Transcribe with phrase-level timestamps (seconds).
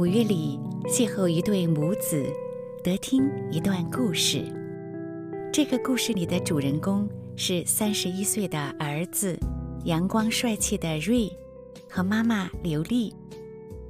[0.00, 2.24] 五月里邂逅一对母子
[2.82, 4.42] 得听一段故事。
[5.52, 7.06] 这个故事里的主人公
[7.36, 9.38] 是三十一岁的儿子
[9.84, 11.30] 阳光帅气的瑞
[11.86, 13.14] 和妈妈刘丽。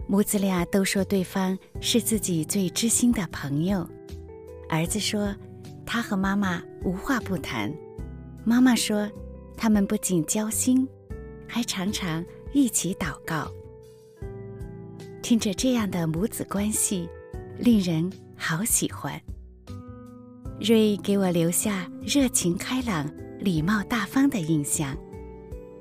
[0.08, 3.88] 母子俩都说对方是自己最知心的朋友。
[4.68, 5.32] 儿子说
[5.86, 7.72] 他和妈妈无话不谈。
[8.42, 9.08] 妈妈说
[9.56, 10.88] 他们不仅交心
[11.46, 13.48] 还常常一起祷告。
[15.22, 17.08] 听着这样的母子关系
[17.58, 19.20] 令人好喜欢。
[20.60, 24.96] 瑞给我留下热情开朗礼貌大方的印象。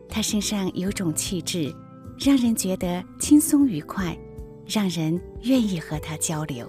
[0.07, 1.73] 他身上有种气质
[2.17, 4.17] 让人觉得轻松愉快
[4.65, 6.67] 让人愿意和他交流。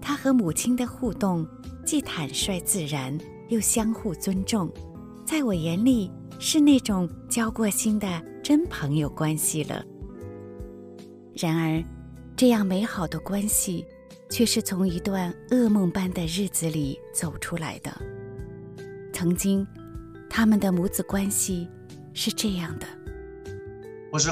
[0.00, 1.46] 他和母亲的互动
[1.84, 3.16] 既坦率自然
[3.48, 4.70] 又相互尊重。
[5.24, 9.84] 在我眼里是那种交过心的真朋友关系了。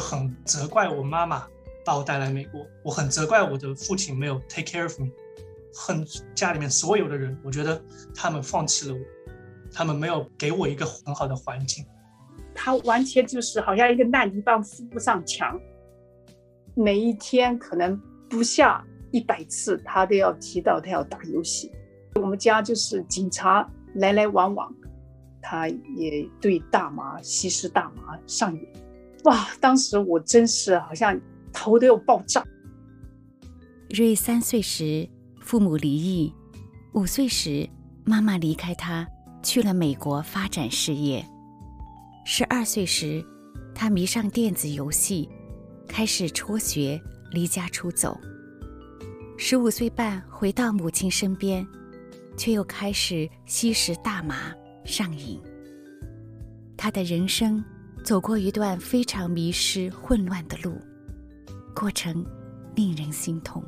[0.00, 1.46] 很责怪我妈妈
[1.84, 5.06] 把我带来美国，我很责怪我的父亲没有 take care of me，
[5.72, 7.80] 恨家里面所有的人，我觉得
[8.16, 9.00] 他们放弃了我，
[9.72, 11.86] 他们没有给我一个很好的环境。
[12.52, 15.56] 他完全就是好像一个烂泥棒扶不上墙。
[16.78, 21.72] 每一天可能不下一百次，他都要提到他要打游戏。
[22.16, 24.70] 我们家就是警察来来往往，
[25.40, 28.60] 他也对大麻、吸食大麻上瘾。
[29.24, 31.18] 哇，当时我真是好像
[31.50, 32.44] 头都要爆炸。
[33.88, 35.08] 瑞三岁时
[35.40, 36.30] 父母离异，
[36.92, 37.66] 五岁时
[38.04, 39.08] 妈妈离开他
[39.42, 41.24] 去了美国发展事业。
[42.26, 43.24] 十二岁时，
[43.74, 45.30] 他迷上电子游戏。
[45.88, 48.18] 开始辍学，离家出走。
[49.38, 51.66] 十五岁半回到母亲身边，
[52.36, 55.40] 却又开始吸食大麻，上瘾。
[56.76, 57.62] 他的人生
[58.04, 60.78] 走过一段非常迷失、混乱的路，
[61.74, 62.24] 过程
[62.74, 63.62] 令人心痛。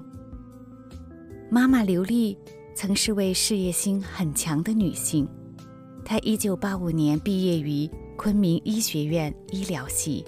[1.50, 2.36] 妈妈刘丽
[2.74, 5.26] 曾是位事业心很强的女性，
[6.04, 10.24] 她一九八五年毕业于昆明医学院医疗系。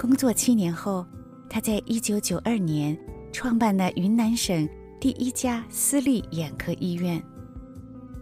[0.00, 1.04] 工作七年后，
[1.46, 2.96] 他在一九九二年
[3.30, 4.66] 创办了云南省
[4.98, 7.22] 第一家私立眼科医院。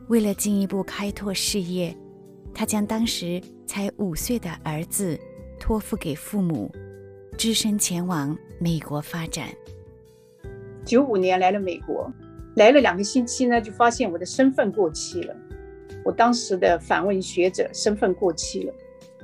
[0.08, 1.96] 为了进一步开拓事业，
[2.52, 5.16] 他将当时才五岁的儿子
[5.60, 6.68] 托付给父母，
[7.36, 9.46] 只身前往美国发展。
[10.84, 12.12] 九五年来了美国，
[12.56, 15.36] 来了两个星期呢，就发现我的身份过期了。
[16.04, 18.74] 我当时的访问学者身份过期了。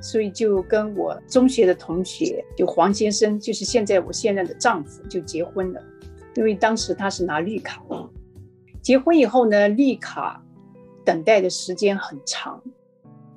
[0.05, 5.81] 所以就跟我中学的同学，就黄先生，就是现在我现任的丈夫，就结婚了。
[6.35, 7.81] 因为当时他是拿绿卡，
[8.83, 10.39] 结婚以后呢，绿卡
[11.03, 12.61] 等待的时间很长，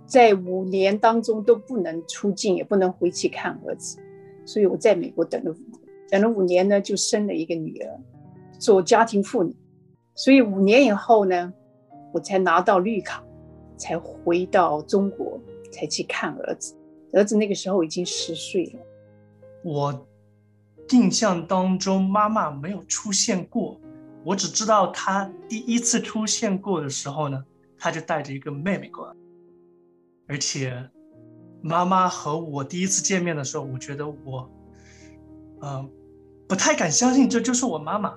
[0.05, 3.99] 在五年当中都不能出境，也不能回去看儿子。
[4.45, 5.81] 所以我在美国等了五年，
[6.11, 7.99] 等了五年呢，就生了一个女儿，
[8.59, 9.57] 做家庭妇女。
[10.15, 11.51] 所以五年以后呢，
[12.13, 13.25] 我才拿到绿卡，
[13.79, 15.41] 才回到中国。
[15.71, 16.75] 才去看儿子，
[17.13, 18.81] 儿子那个时候已经十岁了。
[19.63, 20.07] 我
[20.91, 23.81] 印象当中妈妈没有出现过，
[24.25, 27.45] 我只知道她第一次出现过的时候呢，
[27.77, 29.15] 她就带着一个妹妹过来。
[30.27, 30.89] 而且
[31.61, 34.51] 妈妈和我第一次见面的时候，我觉得我，
[35.61, 35.91] 嗯、
[36.47, 38.15] 不太敢相信这就是我妈妈，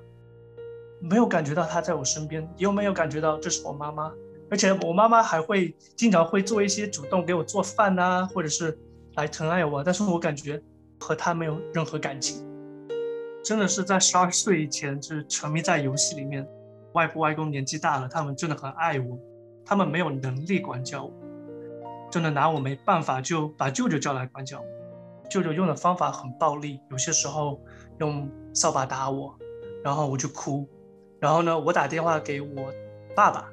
[1.02, 4.14] 没有感觉到她在我身边，又没有感觉到这是我妈妈。
[4.52, 8.78] 而且我妈妈还会经常会做一些主动给我做饭呐、或者是
[9.16, 10.62] 来疼爱我，但是我感觉
[11.00, 12.46] 和她没有任何感情。
[13.42, 16.46] 真的是在十二岁以前就是沉迷在游戏里面，
[16.94, 19.18] 外婆外公年纪大了，他们真的很爱我，
[19.66, 21.12] 他们没有能力管教我，
[22.12, 24.66] 真的拿我没办法，就把舅舅叫来管教我。
[25.30, 27.58] 舅舅用的方法很暴力，有些时候
[28.00, 29.34] 用扫把打我，
[29.82, 30.68] 然后我就哭，
[31.22, 32.70] 然后呢，我打电话给我
[33.16, 33.50] 爸爸。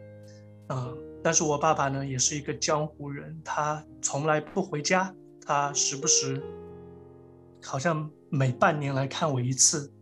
[0.69, 6.43] 嗯，但是我爸爸呢，也是一个江湖人，他从来不回家，他时不时，
[7.63, 9.93] 好像每半年来看我一次。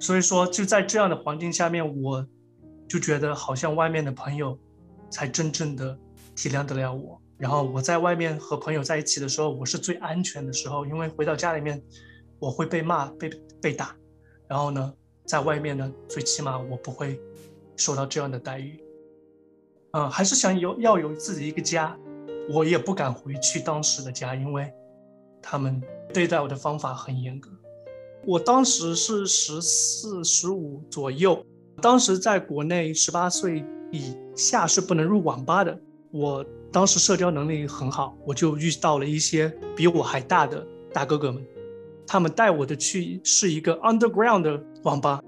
[0.00, 2.26] 所以说，就在这样的环境下面，我
[2.88, 4.58] 就觉得好像外面的朋友
[5.08, 5.96] 才真正的
[6.34, 7.20] 体谅得了我。
[7.38, 11.82] 然后我在外面和朋友在一起的时候，我是最安全的时候，因为回到家里面，
[12.38, 13.30] 我会被骂、被
[13.62, 13.96] 被打，
[14.48, 14.92] 然后呢，
[15.24, 17.20] 在外面呢，最起码我不会
[17.76, 18.83] 受到这样的待遇。
[19.94, 21.96] 嗯，还是想有要有自己一个家，
[22.50, 24.68] 我也不敢回去当时的家，因为
[25.40, 25.80] 他们
[26.12, 27.48] 对待我的方法很严格。
[28.26, 31.40] 我当时是十四、十五左右，
[31.80, 35.78] 当时在国内十八岁以下是不能入网吧的。
[36.10, 41.40] 我当时社交能力很好，我就遇到了一些比我还大的大哥哥们，
[42.04, 45.20] 他们带我的去是一个 underground 的网吧。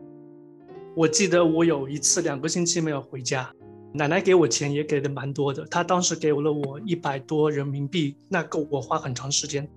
[0.97, 3.49] 我记得我有一次两个星期没有回家，
[3.97, 9.69] 奶奶给我钱也给的蛮多的，她当时给了我一百多人民币，那够我花很长时间。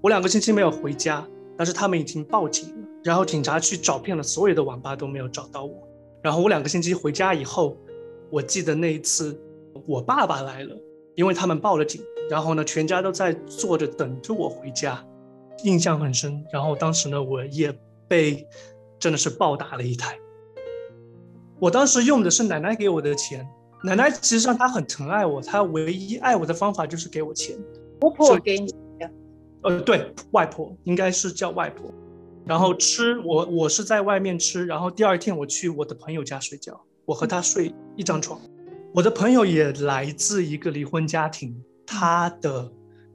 [0.00, 1.26] 我两个星期没有回家。
[1.58, 5.72] 但是他们已经报警了，然后警察去找遍了所有的网吧都没有找到我。
[6.22, 7.78] 然后我两个星期回家以后，
[8.28, 9.40] 我记得那一次
[9.86, 10.76] 我爸爸来了，
[11.14, 12.02] 因为他们报了警。
[12.28, 15.02] 然后呢，全家都在坐着等着我回家，
[15.64, 16.44] 印象很深。
[16.52, 17.74] 然后当时呢，我也
[18.06, 18.46] 被
[18.98, 20.18] 真的是暴打了一台。
[21.58, 23.48] 我当时用的是奶奶给我的钱，
[23.86, 27.56] 奶奶其实上她很疼爱我，她唯一爱我的方法就是给我钱。
[28.00, 28.74] 婆婆给你。
[29.62, 31.92] 呃，对外婆应该是叫外婆，
[32.44, 38.40] 然后吃我我是在外面吃，然后第二天我去我的朋友家睡觉，我和他睡一张床。
[38.94, 42.70] 我的朋友也来自一个离婚家庭，他的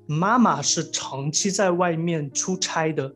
[0.07, 3.13] 妈妈是长期在外面出差的，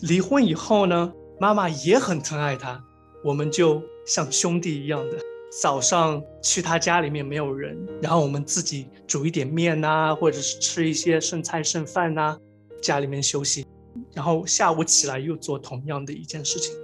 [0.00, 2.82] 离婚以后呢，妈妈也很疼爱他，
[3.22, 5.18] 我们就像兄弟一样的，
[5.62, 12.36] 早上去他家里面没有人，然后我们自己煮一点面呐，或者是吃一些剩菜剩饭呐。
[12.82, 13.64] 家里面休息，
[14.12, 16.74] 然后下午起来又做同样的一件事情，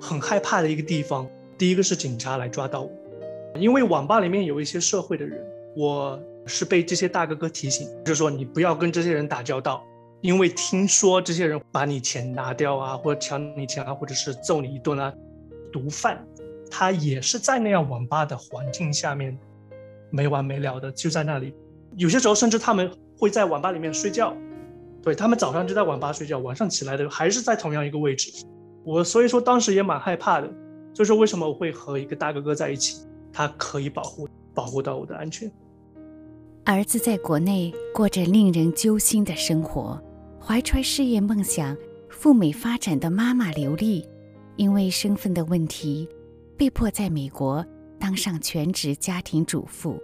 [0.00, 1.26] 很害怕的一个地方。
[1.56, 2.90] 第一个是警察来抓到我，
[3.58, 5.40] 因为网吧里面有一些社会的人，
[5.76, 9.82] 我是被这些大哥哥提醒，就是说你不要跟这些人打交道，
[10.20, 15.14] 因为听说这些人把你钱拿掉啊，或者抢你钱啊，或者是揍你一顿啊。
[15.72, 16.24] 毒贩
[16.76, 19.38] 他也是在那样网吧的环境下面
[20.10, 21.54] 没完没了的就在那里，
[21.96, 24.36] 有些时候甚至他们会在网吧里面睡觉。
[25.00, 28.44] 对，他们早上就在网吧睡觉，晚上起来的还是在同样一个位置。
[28.82, 30.50] 我所以说当时也蛮害怕的，
[30.92, 35.48] 就是为什么我会和一个大哥哥在一起，他可以保护保护到我的安全。
[36.64, 40.02] 儿子在国内过着令人揪心的生活，
[40.40, 41.76] 怀揣事业梦想
[42.10, 44.04] 赴美发展的妈妈刘丽，
[44.56, 46.08] 因为身份的问题，
[46.56, 47.64] 被迫在美国
[47.98, 50.00] 当上全职家庭主妇，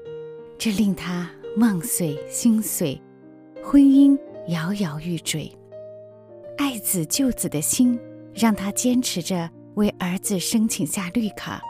[0.58, 3.00] 这令她梦碎心碎，
[3.62, 4.18] 婚姻。
[4.48, 5.52] 摇摇欲坠，
[6.56, 7.96] 爱子救子的心
[8.34, 11.62] 让他坚持着为儿子申请下绿卡，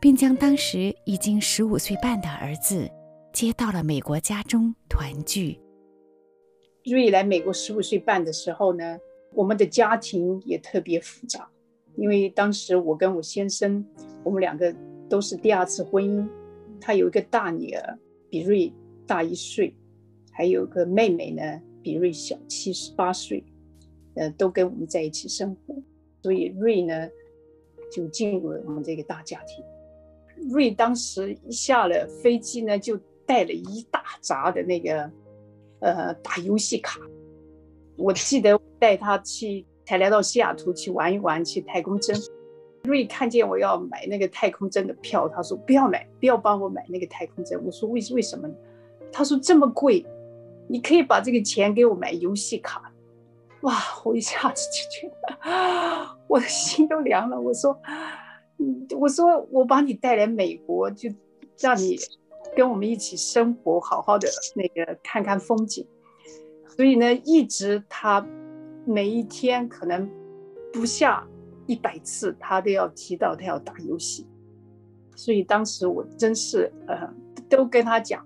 [0.00, 2.88] 并将当时已经十五岁半的儿子
[3.34, 5.60] 接到了美国家中团聚。
[6.84, 8.98] 瑞来美国十五岁半的时候呢，
[9.34, 11.50] 我们的家庭也特别复杂，
[11.96, 13.84] 因为当时我跟我先生，
[14.22, 14.74] 我们两个
[15.08, 16.28] 都是第二次婚姻，
[16.80, 17.98] 他有一个大女儿
[18.30, 18.72] 比瑞
[19.06, 19.74] 大一岁，
[20.30, 21.42] 还有个妹妹呢。
[21.82, 23.44] 比瑞小七十八岁，
[24.14, 25.76] 呃，都跟我们在一起生活，
[26.20, 27.08] 所以瑞呢
[27.92, 29.64] 就进入了我们这个大家庭。
[30.50, 35.08] 瑞当时一下了飞机呢，就带了一大扎的那个
[35.78, 36.98] 呃打游戏卡。
[37.96, 42.14] 我记得带他去，才来到西雅图去玩一玩，去太空针。
[42.84, 47.58] 瑞看见我要买那个太空针的票，他说不要买，不要帮我买那个太空针。
[47.64, 48.46] 我说为为什么？
[49.10, 50.04] 他说这么贵。
[50.68, 52.92] 你可以把这个钱给我买游戏卡，
[53.60, 53.72] 哇！
[54.04, 57.40] 我一下子就觉得，我的心都凉了。
[57.40, 57.80] 我说，
[58.98, 61.08] 我说我把你带来美国，就
[61.56, 61.96] 让你
[62.56, 65.86] 跟我们一起生活，好好的那个看看风景。
[66.66, 68.26] 所以呢，一直他
[68.86, 70.08] 每一天可能
[70.72, 71.26] 不下
[71.66, 74.26] 一百次，他都要提到他要打游戏。
[75.16, 77.12] 所以当时我真是呃，
[77.48, 78.24] 都跟他讲，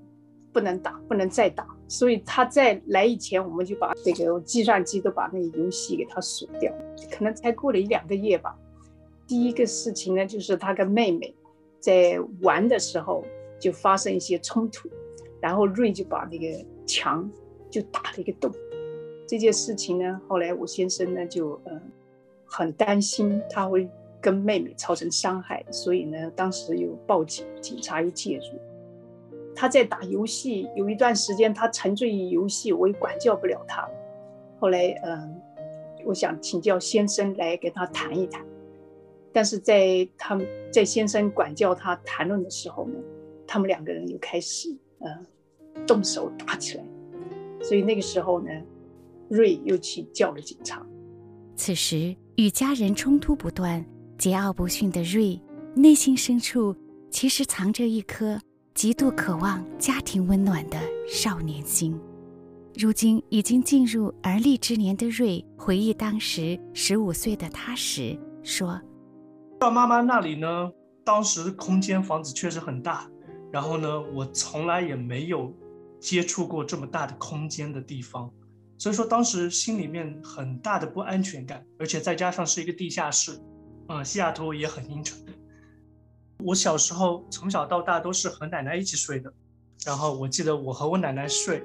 [0.52, 1.66] 不能打，不能再打。
[1.88, 6.72] 所以他在来以前，我们就把这个计算机都把那个游戏给他锁掉。
[7.10, 8.54] 可能才过了一两个月吧。
[9.26, 11.34] 第一个事情呢，就是他跟妹妹
[11.78, 13.24] 在玩的时候
[13.58, 14.88] 就发生一些冲突，
[15.40, 17.30] 然后瑞就把那个墙
[17.70, 18.52] 就打了一个洞。
[19.30, 21.80] 这件事情呢，后来我先生呢就呃
[22.44, 23.88] 很担心他会
[24.20, 28.58] 跟妹妹造成伤害，所以呢当时又报警，警察又介入。
[29.54, 33.88] 他在打游戏，有一段时间他沉醉于游戏，我也管教不了他。
[34.58, 35.40] 后来，嗯，
[36.04, 38.44] 我想请教先生来跟他谈一谈。
[39.32, 42.98] 但是在他们在先生管教他谈论的时候呢，
[43.46, 46.84] 他们两个人又开始嗯动手打起来。
[47.62, 48.50] 所以那个时候呢，
[49.30, 50.84] 瑞又去叫了警察。
[51.56, 53.84] 此时与家人冲突不断、
[54.18, 55.40] 桀骜不驯的瑞，
[55.74, 56.74] 内心深处
[57.10, 58.38] 其实藏着一颗
[58.74, 61.98] 极度渴望家庭温暖的少年心，
[62.76, 68.80] 如今已经进入而立之年的瑞回忆当时十五岁的他时说
[69.60, 70.70] ：“到妈妈那里呢，
[71.04, 73.06] 当时空间房子确实很大，
[73.52, 75.52] 然后呢，我从来也没有
[75.98, 78.32] 接触过这么大的空间的地方，
[78.80, 83.38] 所以说当时心里面很大的不安全感，而且再加上是一个地下室，
[83.88, 85.18] 嗯，西雅图也很阴沉。
[86.42, 89.30] 我小时候从小到大都是和奶奶一起睡的，
[89.84, 91.62] 然后我记得我和我奶奶睡。”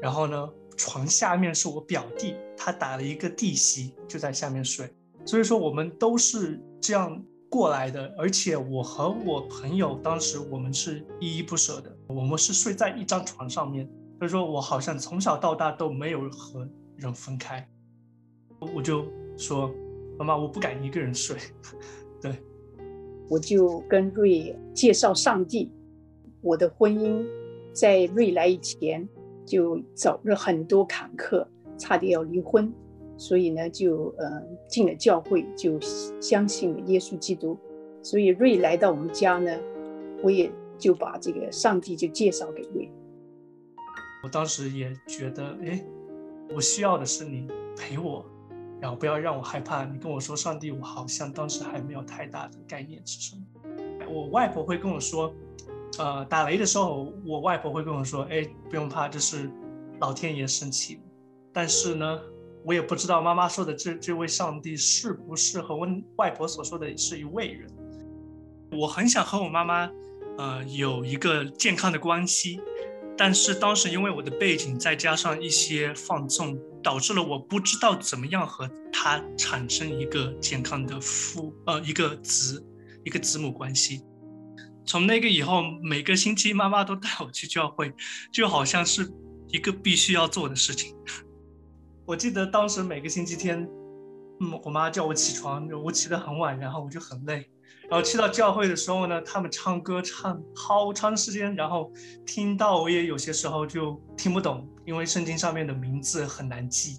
[0.00, 4.90] 然后呢，床下面是我表弟，他打了一个地席，就在下面睡。
[5.26, 8.14] 所以说我们都是这样过来的。
[8.18, 13.86] 而且我和我朋友当时我们是依依不舍的，我们是睡在一张床上面。
[14.18, 17.66] 所以说我好像从小到大都没有和人分开。
[18.74, 19.04] 我就
[19.36, 19.70] 说，
[20.18, 21.36] 妈妈，我不敢一个人睡。
[22.20, 22.34] 对，
[23.28, 25.70] 我就跟瑞介绍上帝。
[26.40, 27.26] 我的婚姻
[27.72, 29.08] 在瑞来以前。
[29.46, 32.72] 就走了很多坎坷，差点要离婚，
[33.18, 35.78] 所以呢，就呃进了教会，就
[36.18, 37.54] 相信了耶稣基督。
[38.02, 39.54] 所以瑞来到我们家呢，
[40.22, 42.90] 我也就把这个上帝就介绍给瑞。
[44.24, 45.84] 我当时也觉得，哎，
[46.54, 48.24] 我需要的是你陪我，
[48.80, 49.84] 然后不要让我害怕。
[49.84, 53.42] 你跟我说上帝，我好像当时还没有太大的概念是什么。
[54.08, 55.32] 我外婆会跟我说。
[55.96, 59.48] 呃，打雷的时候，我外婆会跟我说：“哎，不用怕，这是
[60.00, 61.00] 老天爷生气。”
[61.54, 62.20] 但是呢，
[62.64, 67.70] 我也不知道妈妈说的这这位上帝是不是和我外婆所说的是一位人。
[68.72, 69.88] 我很想和我妈妈，
[70.36, 72.60] 呃，有一个健康的关系，
[73.16, 82.64] 但是当时因为我的背景再加上一些放纵，导致了我不知道怎么样和他产生一个健康的父，呃，一个子，
[83.04, 84.02] 一个子母关系。
[84.84, 87.92] 从那个以后，每个星期妈妈都带我去教会，
[88.32, 89.08] 就好像是
[89.48, 90.94] 一个必须要做的事情。
[92.04, 93.66] 我记得当时每个星期天，
[94.40, 97.48] 嗯，我妈叫我起床，我起得很晚，然后我就很累。
[97.94, 101.92] 然后去到教会的时候呢，他们唱歌唱好长时间，然后
[102.26, 106.98] 听到我也有些时候就听不懂，因为圣经上面的名字很难记。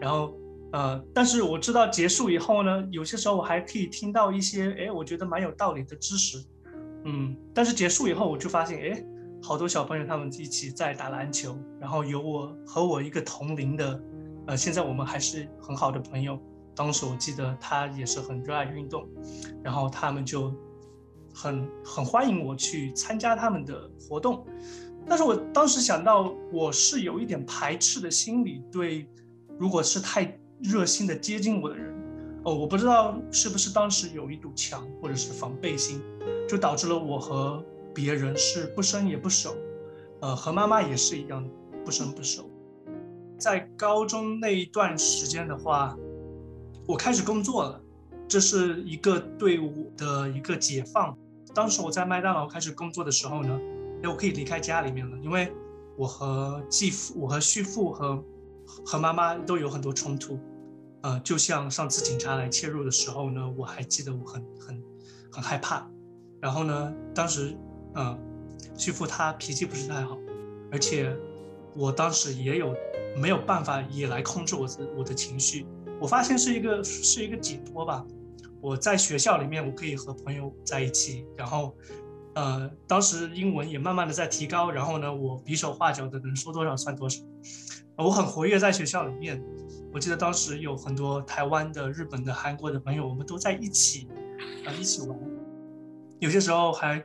[0.00, 0.34] 然后，
[0.72, 6.42] 呃，但是我知道结束以后呢，有些时候我还可以听到一些，哎，我觉得蛮有道理的知识。
[7.04, 9.04] 嗯，但是结束以后，我就发现，哎，
[9.42, 14.02] 好多小朋友他们一起在打篮球，然后有我和我一个同龄的，
[14.46, 16.40] 呃，现在我们还是很好的朋友。
[16.80, 19.06] 当时我记得他也是很热爱运动，
[19.62, 20.50] 然后他们就
[21.34, 24.46] 很很欢迎我去参加他们的活动。
[25.06, 29.06] 但是我当时想到，我是有一点排斥的心理，对，
[29.58, 31.94] 如果是太热心的接近我的人，
[32.44, 36.02] 哦，我不知道是不是当时有一堵墙或者是防备心。
[36.48, 37.62] 就导致了我和
[37.94, 39.54] 别人是不生也不熟，
[40.22, 41.46] 呃，和妈妈也是一样
[41.84, 42.50] 不生不熟。
[43.38, 45.94] 在高中那一段时间的话，
[46.90, 47.80] 我开始工作了，
[48.26, 51.16] 这是一个对我的一个解放。
[51.54, 53.60] 当时我在麦当劳开始工作的时候呢，
[54.02, 55.52] 我可以离开家里面了，因为
[55.96, 58.20] 我和继父、我和续父和
[58.84, 60.36] 和妈妈都有很多冲突，
[61.02, 64.82] 呃，就像上次警察来切入的时候呢，我还记得我很很
[65.30, 65.88] 很害怕。
[66.40, 67.56] 然后呢，当时，
[67.94, 68.18] 嗯，
[68.76, 70.18] 续父他脾气不是太好，
[70.72, 71.16] 而且
[71.76, 72.74] 我当时也有
[73.16, 75.64] 没有办法也来控制我自我的情绪。
[76.00, 78.04] 我发现是一个是一个解脱吧。
[78.62, 81.74] 我在学校里面，我可以和朋友在一起，然后，
[82.34, 87.22] 呃，当时英文也慢慢的在提高，然后呢，我比手画脚的能说多少算多少。
[87.96, 89.42] 我很活跃在学校里面，
[89.92, 94.08] 我记得当时有很多台湾的、日本的、韩国的朋友，我们都在一起，
[94.66, 95.18] 啊，一起玩。
[96.18, 97.02] 有些时候还，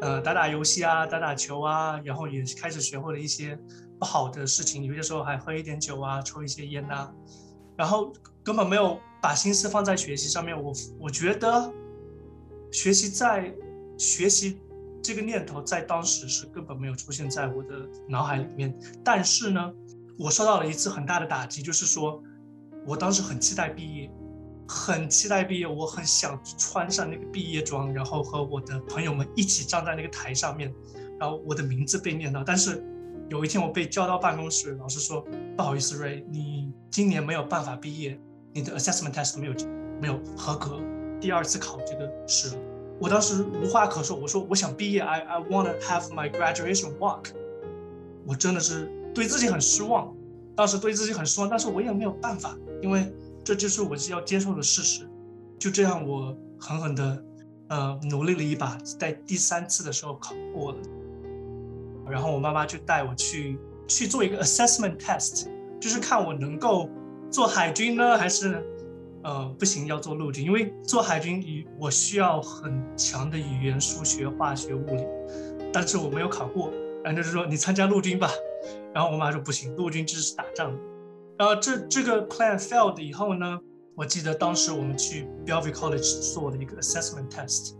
[0.00, 3.58] 呃，打打游戏啊，打打球啊，然后也开始学会了一些
[3.98, 4.84] 不好的事情。
[4.84, 7.10] 有些时候还喝一点酒啊，抽一些烟呐，
[7.76, 8.12] 然后
[8.48, 10.58] 根本没有把心思放在学习上面。
[10.58, 11.70] 我我觉得，
[12.72, 13.54] 学习在
[13.98, 14.58] 学习
[15.02, 18.74] 这个念头在当时是根本没有出现在我的脑海里面。
[19.04, 19.70] 但是呢，
[20.18, 22.22] 我受到了一次很大的打击，就是说
[22.86, 24.10] 我当时很期待毕业。
[24.66, 30.72] 很期待毕业，我很想穿上那个毕业装，然后和我的朋友们一起站在那个台上面，
[31.20, 32.42] 然后我的名字被念到。
[32.42, 32.82] 但是
[33.28, 35.22] 有一天我被叫到办公室，老师说
[35.56, 38.20] ：“不好意思，Ray，你今年没有办法毕业，
[38.58, 39.52] 你的 assessment test 没有
[40.00, 40.80] 没有合格，
[41.20, 42.56] 第二次考这个试。”
[42.98, 47.26] 我当时无话可说，我说：“我想毕业，I I wanna have my graduation walk。”
[48.26, 50.12] 我真的是对自己很失望，
[50.56, 53.12] 当时对自己很失望，但是我也没有办法，因为。
[53.44, 55.08] 这就是我是要接受的事实，
[55.58, 57.24] 就这样，我狠狠的，
[57.68, 60.78] 呃，努力了一把，在第三次的时候考过了。
[62.10, 65.46] 然后我妈妈就带我去去做一个 assessment test，
[65.80, 66.90] 就是看我能够
[67.30, 68.64] 做海军呢，还是
[69.22, 75.04] 呃不行要做陆军，因为做海军我需要很强的语言、数学、化学、物理，
[75.72, 76.72] 但是我没有考过，
[77.04, 78.30] 然后就是说你参加陆军吧，
[78.94, 80.76] 然后我妈说不行，陆军就是打仗。
[81.36, 83.60] 然后这这个 plan failed 以后呢，
[83.94, 87.74] 我记得当时我们去 Bellevue College 做的一个 assessment test。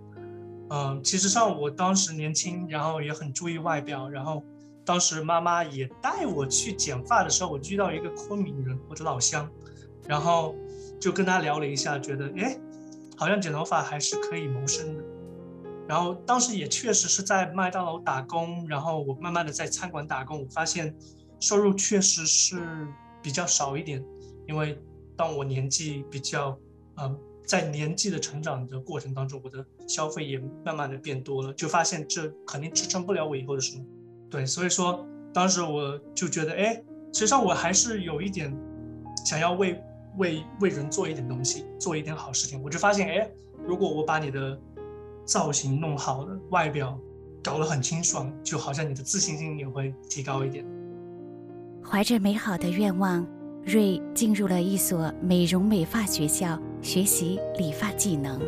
[0.71, 4.45] 嗯，其实上我当时年轻，然后也很注意外表，然后
[4.89, 9.47] 当时妈妈也带我去剪发的时候，我遇到一个昆明人，我的老乡，
[10.07, 10.55] 然后
[10.99, 12.59] 就跟他聊了一下，觉得哎，
[13.15, 15.05] 好像剪头发还是可以谋生的。
[15.87, 20.97] 然后当时也确实是在麦当劳打工，然后我慢慢的在餐馆打工，我发现
[21.39, 22.59] 收入确实是
[23.23, 24.03] 比较少一点，
[24.47, 24.81] 因为
[25.19, 26.59] 当我年纪比较，
[26.97, 27.15] 嗯。
[27.47, 33.87] 在年纪的成长的过程当中，我的消费也慢慢的变多了，就发现这肯定支撑不了我以后的生活。
[34.31, 36.75] 对，所以说当时我就觉得，哎，
[37.13, 38.55] 实际上我还是有一点
[39.25, 39.81] 想要为
[40.17, 42.63] 为为人做一点东西，做一点好事情。
[42.63, 43.31] 我就发现，哎，
[43.67, 44.59] 如果我把你的
[45.25, 46.99] 造型弄好了，外表
[47.43, 50.65] 搞得很清爽，就好像你的自信心也会提高一点。
[51.83, 53.27] 怀着美好的愿望，
[53.65, 56.61] 瑞进入了一所美容美发学校。
[56.81, 58.41] 学习理发技能，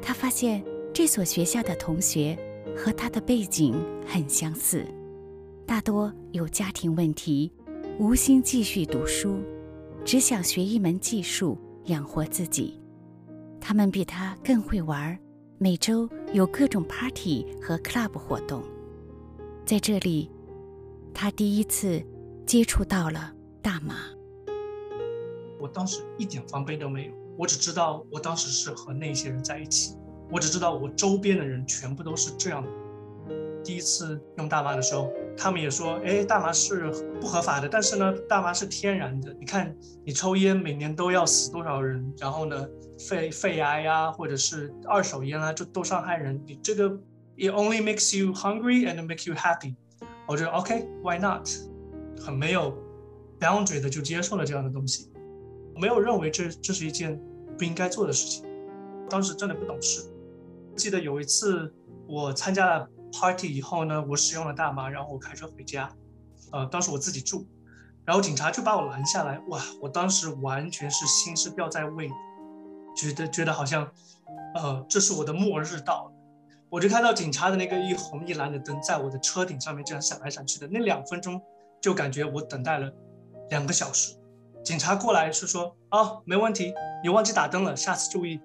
[0.00, 2.38] 他发现这所学校的同学
[2.76, 3.74] 和他的背景
[4.06, 4.84] 很相似，
[5.66, 7.52] 大多有家庭问题，
[7.98, 9.40] 无心继续读书，
[10.04, 12.80] 只想学一门技术养活自己。
[13.60, 15.18] 他们比他更会玩，
[15.58, 18.62] 每周有各种 party 和 club 活动。
[19.64, 20.30] 在这里，
[21.14, 22.02] 他第一次
[22.44, 23.96] 接触到了大麻。
[25.58, 27.12] 我当时一点防备都没有。
[27.38, 29.96] 我只知道我当时是和那些人在一起，
[30.34, 32.68] 我只知道我周边的人全部都是这样的。
[33.62, 39.32] 第一次用大麻的时候，他们也说：“哎，大麻是不合法的，但是呢，大麻是天然的。
[39.38, 39.72] 你看，
[40.04, 46.42] 你抽烟每年都要死多少人，然后呢，肺肺癌呀，或者是二手烟啊，就都伤害人。
[46.44, 46.90] 你这个
[47.36, 49.76] ，it only makes you hungry and make you happy。”
[50.26, 51.48] 我觉得 OK，why not？
[52.20, 52.76] 很没有
[53.38, 55.12] boundary 的就接受了这样的东西。
[55.76, 57.20] 没有认为这这是一件
[57.56, 58.44] 不应该做的事情，
[59.08, 60.10] 当时真的不懂事。
[60.76, 61.72] 记得有一次
[62.06, 65.88] 我参加了 party 以后呢，我使用了大麻，然后我开车回家，
[66.52, 67.46] 呃，当时我自己住，
[68.04, 72.08] 然后警察就把我拦下来，哇，我当时完全是心是吊在胃，
[72.96, 73.88] 觉得觉得好像，
[74.54, 76.12] 呃，这是我的末日到了。
[76.70, 81.40] 我就看到警察的那个一红一蓝的灯在我的车顶上面这样闪来闪去的，那两分钟
[81.80, 82.92] 就感觉我等待了
[83.50, 84.16] 两个小时。
[84.64, 88.40] 警察过来是说啊、没问题，你忘记打灯了，下次注意。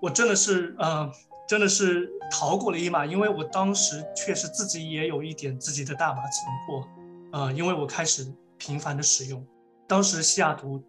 [0.00, 1.10] 我真的是，呃，
[1.52, 6.88] 真的是逃过了一马，因为我当时确实自己也有一点自己的大麻存货，
[7.30, 9.46] 呃，因为我开始频繁的使用。
[9.86, 10.82] 当时西雅图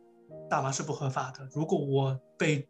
[0.49, 2.65] 大麻是不合法的，如果我被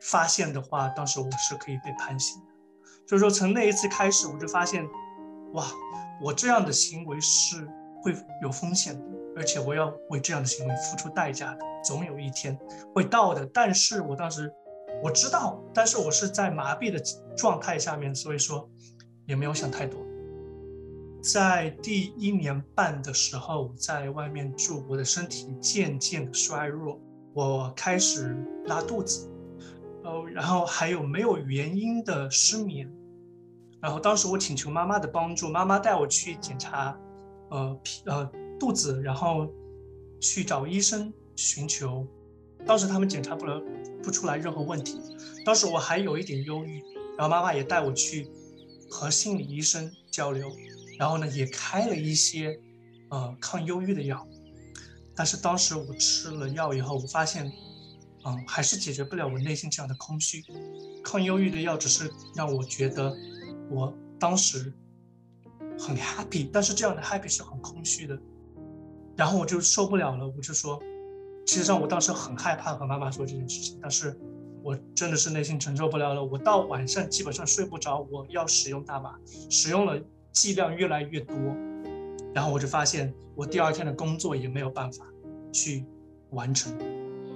[0.00, 2.46] 发现的话，当时我是可以被判刑的。
[3.06, 4.82] 所以说，从那一次开始，我就发现，
[5.52, 5.66] 哇，
[6.22, 7.68] 我这样的行为是
[8.02, 9.04] 会有风险的。
[9.36, 12.58] 而且我要为这样的行为付出代价的，总有一天
[12.94, 13.44] 会到的。
[13.52, 14.50] 但是我当时
[15.02, 16.98] 我知道，但是我是在麻痹的
[17.36, 18.68] 状态下面，所以说
[19.26, 20.00] 也没有想太多。
[21.22, 27.00] 在第一年半的时候，在外面住，我的身体渐渐的衰弱，
[27.32, 29.30] 我开始拉肚子，
[30.02, 32.90] 呃，然后还有没有原因的失眠。
[33.80, 36.98] 然后当时我请求妈妈的帮助，妈妈带我去检查，
[37.50, 38.30] 呃，皮，呃。
[38.56, 39.52] 肚子，然后
[40.20, 42.06] 去找医生寻求，
[42.66, 43.62] 当时他们检查不了
[44.02, 45.00] 不出来任何问题。
[45.44, 46.82] 当时我还有一点忧郁，
[47.16, 48.28] 然后妈妈也带我去
[48.90, 50.50] 和心理医生交流，
[50.98, 52.58] 然后呢也开了一些
[53.10, 54.26] 呃抗忧郁的药。
[55.14, 57.52] 但是当时我吃了药以后，我发现，
[58.24, 60.42] 嗯、还是解决不了我内心这样的空虚。
[61.04, 63.14] 抗忧郁的药只是让我觉得
[63.70, 64.72] 我当时
[65.78, 68.18] 很 happy，但是这样的 happy 是很空虚的。
[69.16, 70.82] 然后我就受不了了，我就说，
[71.46, 74.18] 其实上我当时很害怕和妈妈说这件事情，但是
[74.62, 76.24] 我真的是内心承受不了了。
[76.24, 79.14] 我到晚上基本上睡不着，我要使用大麻，
[79.50, 80.00] 使用了
[80.32, 81.36] 剂量越来越多，
[82.32, 85.04] 然后我就发现我第二天的工作也没有办法
[85.52, 85.84] 去
[86.30, 86.76] 完成。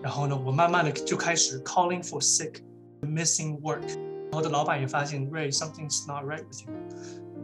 [0.03, 2.63] 然后呢，我慢慢的就开始 calling for sick,
[3.03, 3.87] missing work。
[4.31, 6.73] 然后我的老板也发现 Ray something's not right with you。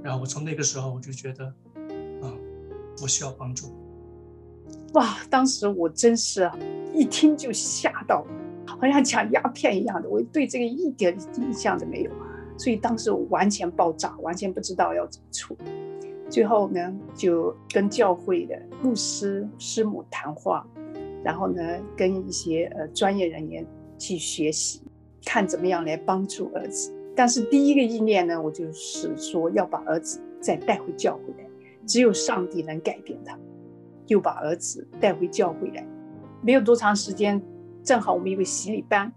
[0.02, 2.38] 然后我从那个时候我就觉得，嗯，
[3.02, 3.74] 我需要帮助。
[4.94, 5.16] 哇！
[5.28, 6.58] 当时我真是啊，
[6.92, 8.24] 一听就吓到，
[8.66, 10.08] 好像抢鸦片一样的。
[10.08, 12.10] 我对这个一点印象都没有，
[12.56, 15.70] 所以当时我完全爆炸，完全不知道要怎么处理。
[16.30, 20.66] 最后呢，就跟教会的牧师师母谈话，
[21.24, 21.62] 然后呢，
[21.96, 23.66] 跟一些呃专业人员
[23.98, 24.80] 去学习，
[25.24, 26.92] 看怎么样来帮助儿子。
[27.16, 31.48] 但是第一个意念呢，我就是说要把儿子再带回教会来，
[31.84, 33.36] 只有上帝能改变他。
[34.06, 35.86] 又把儿子带回教会来，
[36.42, 37.40] 没有多长时间，
[37.82, 39.12] 正好我们有个洗礼班，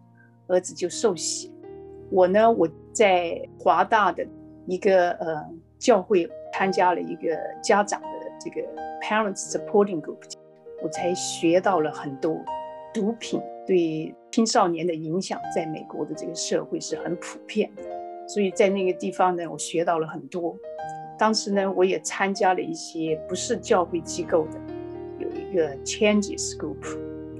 [0.48, 1.54] 儿子就受洗。
[2.10, 4.26] 我呢，我在华大的
[4.66, 5.46] 一个呃
[5.78, 8.08] 教会参加了一个家长的
[8.40, 8.62] 这个
[9.02, 10.34] Parents Supporting Group，
[10.82, 12.40] 我才学到了很多
[12.94, 17.84] 毒品对青少年的影响，在美国的这个社会是很普遍的，
[18.26, 20.56] 所以在那个地方呢，我学到了很多。
[21.20, 24.77] 当时呢，我也参加了一些不是教会机构的。
[25.58, 26.84] 一个 Changes Group，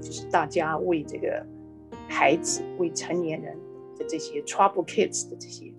[0.02, 1.46] 就是大家为这个
[2.08, 3.56] 孩子、为成年人
[3.96, 5.72] 的这些 Trouble Kids 的这些，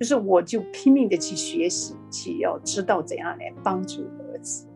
[0.00, 4.66] 就是我就拼命的去学习，去要知道怎样来帮助儿子。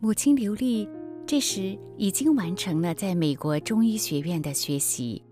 [0.00, 0.88] 母亲刘丽
[1.24, 5.22] 这时已经完成了在美国中医学院的学习，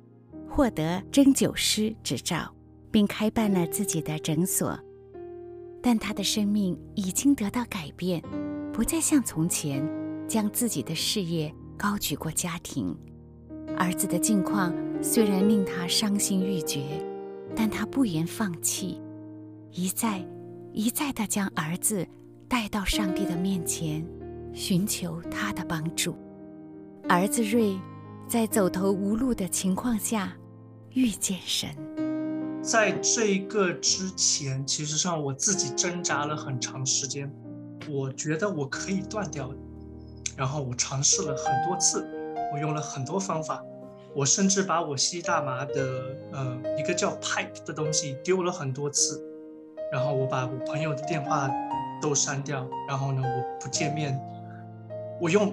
[0.48, 2.54] 获得针灸师执照，
[2.92, 4.78] 并开办了自己的诊所。
[5.82, 8.22] 但她的生命已经得到改变，
[8.72, 9.84] 不再像从前。
[10.28, 12.94] 将自己的事业高举过家庭，
[13.78, 17.02] 儿子的境况虽然令他伤心欲绝，
[17.56, 19.00] 但他不言放弃，
[19.72, 20.22] 一再
[20.74, 22.06] 一再地将儿子
[22.46, 24.06] 带到上帝的面前，
[24.52, 26.14] 寻求他的帮助。
[27.08, 27.78] 儿子瑞
[28.28, 30.36] 在走投无路的情况下
[30.92, 31.70] 遇见神。
[32.60, 37.32] 在这个之前，其实上我自己挣扎了很长时间，
[37.88, 39.50] 我觉得我可以断掉。
[40.38, 42.06] 然后我尝试了很多次，
[42.54, 43.60] 我用了很多方法，
[44.14, 45.82] 我甚至把我吸大麻的
[46.32, 49.20] 呃一个叫 pipe 的东西丢了很多次，
[49.92, 51.50] 然后我把我朋友的电话
[52.00, 54.16] 都删掉，然后呢我不见面，
[55.20, 55.52] 我用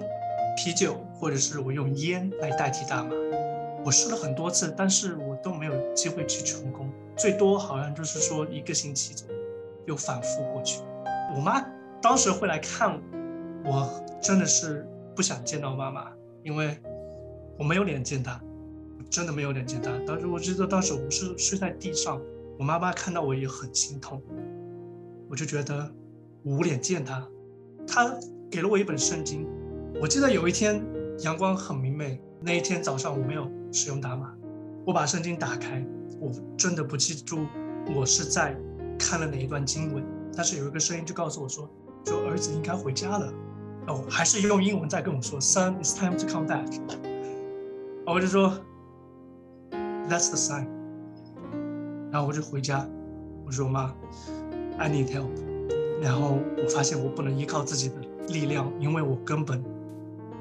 [0.56, 3.10] 啤酒或者是我用烟来代替大麻，
[3.84, 9.34] 我试了很多次，但是我都没有机会去成功，最多好像就是说一个星期左右
[9.86, 10.80] 又反复过去，
[11.34, 11.60] 我妈
[12.00, 13.00] 当时会来看我
[13.66, 13.90] 我。
[14.22, 16.10] 真的是不想见到妈妈，
[16.42, 16.76] 因为
[17.56, 18.40] 我没有脸见她，
[19.08, 19.92] 真的没有脸见她。
[20.04, 22.20] 当时我记得当时我是睡在地上，
[22.58, 24.20] 我妈妈看到我也很心痛，
[25.28, 25.88] 我就觉得
[26.42, 27.24] 无脸见她。
[27.86, 28.18] 她
[28.50, 29.46] 给了我一本圣经，
[30.00, 30.82] 我记得有一天
[31.20, 34.34] 阳光很明媚，那一天早上我没有使用打码，
[34.84, 35.86] 我把圣经打开，
[36.18, 37.46] 我真的不记住
[37.94, 38.56] 我是在
[38.98, 40.02] 看了哪一段经文，
[40.34, 41.70] 但是有一个声音就告诉我说，
[42.06, 43.32] 说儿子应该回家了。
[43.87, 46.65] 哦，还是用英文在跟我说，Son, it's time to come back。
[48.05, 48.51] 我就说，
[49.71, 50.67] That's the sign。
[52.11, 52.87] 然后我就回家，
[53.45, 53.93] 我说妈，
[54.77, 55.29] I need help。
[56.01, 57.95] 然后我发现我不能依靠自己的
[58.27, 59.63] 力量，因为我根本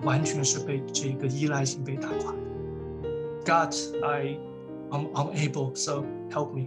[0.02, 2.34] 完全是被这个依赖性被打垮。
[3.44, 4.38] God, I,
[4.90, 6.66] I'm unable, so help me。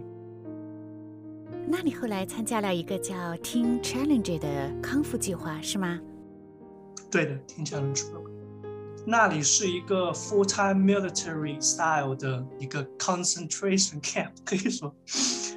[1.66, 6.00] 那你后来参加了一个叫 Teen Challenge 的康复计划，是吗？
[7.11, 8.21] 对的，听起来很出位。
[9.05, 14.93] 那里是一个 full-time military style 的一个 concentration camp，可以说，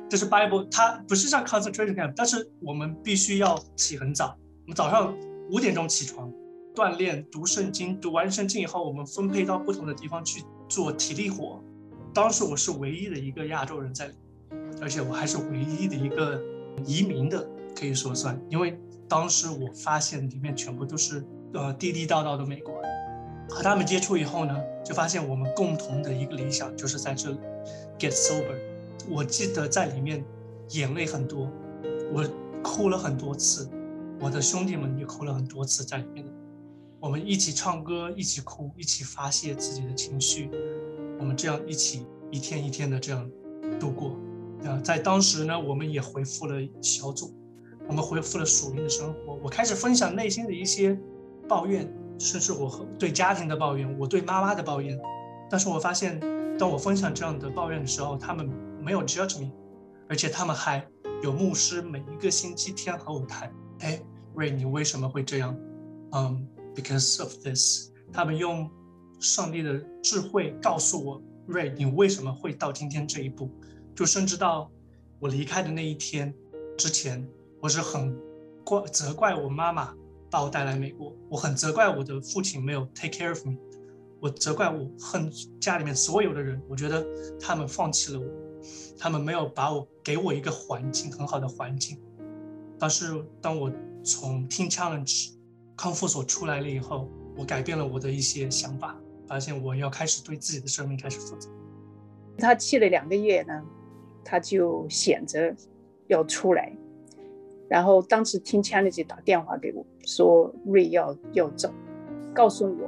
[0.08, 4.38] 就是 Bible，它不是像 concentration camp，但是我们必须要起很早。
[4.62, 5.14] 我们早上
[5.50, 6.32] 五点钟起床，
[6.74, 11.62] 锻炼读圣经，读完圣经以后，我们分配到不同的地方去做体力活。
[12.14, 14.14] 当时我是唯一的一个亚洲人在里，
[14.80, 16.40] 而且我还是唯一的一个
[16.86, 17.46] 移民的，
[17.78, 21.22] 可以说算，因为当时我发现里面全部都是。
[21.54, 22.90] 呃，地地道道的美国人，
[23.48, 27.38] 和他们接触以后呢，就发现我们共同的一个理想就是在这里
[27.98, 28.56] get sober。
[29.10, 30.24] 我记得在里面
[30.70, 31.50] 眼泪很多，
[32.12, 32.24] 我
[32.62, 33.68] 哭了很多次，
[34.18, 36.24] 我的兄弟们也哭了很多次在里面。
[36.98, 40.48] 我们一起唱歌，一起哭，一起发泄自己的情绪。
[41.18, 43.30] 我们这样一起一天一天的这样
[43.78, 44.16] 度过。
[44.64, 47.34] 啊，在当时呢，我们也恢复了小组，
[47.88, 49.34] 我们恢复了属灵的生活。
[49.42, 50.98] 我开始分享内心的一些。
[51.48, 54.98] 抱怨，甚至我和对家庭的抱怨，我对妈妈的抱怨，
[55.50, 56.18] 但是我发现，
[56.58, 58.48] 当我分享这样的抱怨的时候，他们
[58.80, 59.50] 没有 judge me，
[60.08, 60.86] 而且他们还
[61.22, 64.00] 有牧师每一个星期天和我谈，哎
[64.34, 65.56] ，Ray，你为什么会这样？
[66.12, 68.70] 嗯、，because of this，他们用
[69.20, 73.50] 上帝的智慧告诉我，Ray，你为什么会到今天这一步？
[73.94, 74.70] 就甚至到
[75.18, 76.34] 我离开的那一天
[76.76, 77.26] 之前，
[77.60, 78.16] 我是很
[78.64, 79.94] 怪责怪我妈妈。
[80.32, 83.54] 把我带来美国，我很责怪我的父亲没有 take care of me，
[84.18, 87.06] 我责怪我恨家里面所有的人，我觉得
[87.38, 88.26] 他们放弃了我，
[88.98, 92.00] 他们没有把我给我一个环境很好的环境。
[92.78, 93.70] 但是当我
[94.02, 95.32] 从 Teen Challenge
[95.76, 101.50] 康复所出来了以后，我改变了我的一些想法，发现我要开始对自己的生命开始负责。
[102.38, 103.62] 他去了两个月呢，
[104.24, 105.54] 他就选择
[106.06, 106.74] 要出来，
[107.72, 111.72] 然后当时 Teen Challenge 打电话给我说瑞要要走，
[112.34, 112.86] 告诉我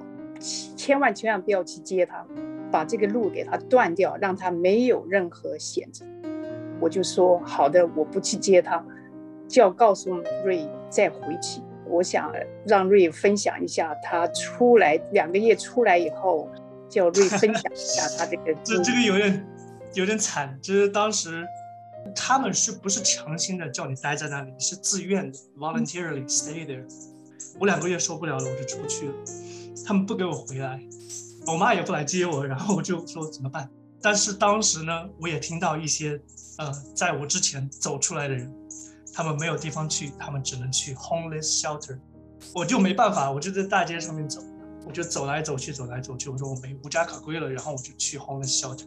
[0.77, 2.23] 千万千万不要去接他，
[2.71, 6.05] 把这个路给他断掉，让他没有任何选择。
[6.81, 8.85] 我就说好的，我不去接他，
[9.49, 11.63] 就要告诉瑞再回去。
[11.87, 12.31] 我想
[12.67, 16.47] 让瑞分享一下他出来两个月出来以后，
[16.91, 18.55] 叫瑞分享一下他这个。
[18.63, 19.47] 这这个有点
[19.95, 21.43] 有点惨，就是当时
[22.15, 24.53] 他们是不是强行的叫你待在那里？
[24.59, 26.85] 是自愿的，voluntarily stay there。
[27.61, 29.15] 我两个月受不了了，我就出去了。
[29.87, 30.81] 他们不给我回来，
[31.47, 33.71] 我妈也不来接我，然后我就说怎么办？
[34.03, 36.21] 但是当时呢，我也听到一些。
[36.57, 38.49] 呃，在我之前走出来的人，
[39.13, 41.99] 他们没有地方去，他们只能去 homeless shelter。
[42.55, 44.41] 我就没办法，我就在大街上面走，
[44.87, 46.31] 我就走来走去，走来走去。
[46.31, 48.87] 我说我没无家可归了，然后我就去 homeless shelter，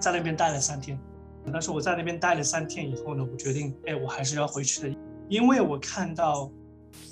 [0.00, 0.98] 在那边待了三天。
[1.52, 4.96] 但是我在那边待了三天以后呢，我决定，哎，我还是要回去的，
[5.28, 6.50] 因为我看到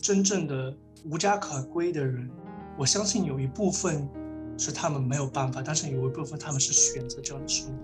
[0.00, 2.30] 真正的无家可归的人，
[2.76, 4.08] 我相信有一部分
[4.56, 7.74] 是他们没有办法，但是有一部分他们是选择这样的生活。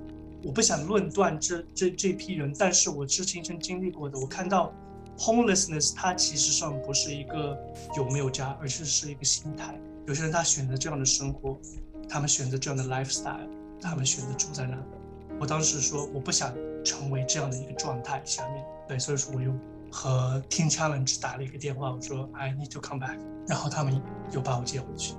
[0.45, 4.19] 我不想论断这这这批人，但是我是亲身经历过的。
[4.19, 4.73] 我看到
[5.17, 7.59] homelessness 它其实上不是一个
[7.97, 9.81] 有没有家，而是是一个心态。
[10.07, 11.59] 有些人他选择这样的生活，
[12.07, 13.49] 他们选择这样的 lifestyle，
[13.81, 14.83] 他们选择住在那里。
[15.45, 19.53] 我当时说我不想成为这样的一个状态下面，对，所以说我又
[19.91, 24.01] 和 Teen Challenge 打了一个电话，我说 I need to come back，然后他们
[24.33, 25.13] 又把我接回去。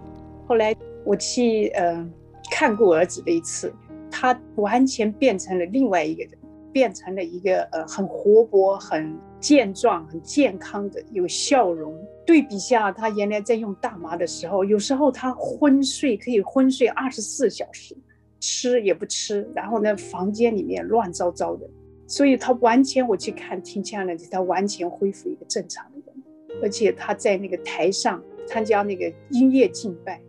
[0.48, 2.04] 后来我去呃
[2.50, 3.72] 看过儿子的一次。
[4.10, 6.32] 他完全变成了另外一个人，
[6.72, 11.94] 变成了一个呃很活泼、很健壮、很健康的，有笑容。
[12.26, 17.96] 对比下，他原来在用大麻的时候，有时候他昏睡可以昏睡二十四小时，
[18.40, 21.70] 吃也不吃，然后呢，房间里面乱糟糟的。
[22.08, 30.22] 所以他完全，我去看听见了，他完全恢复一个正常的人，而且他在那个台上参加那个音乐敬拜，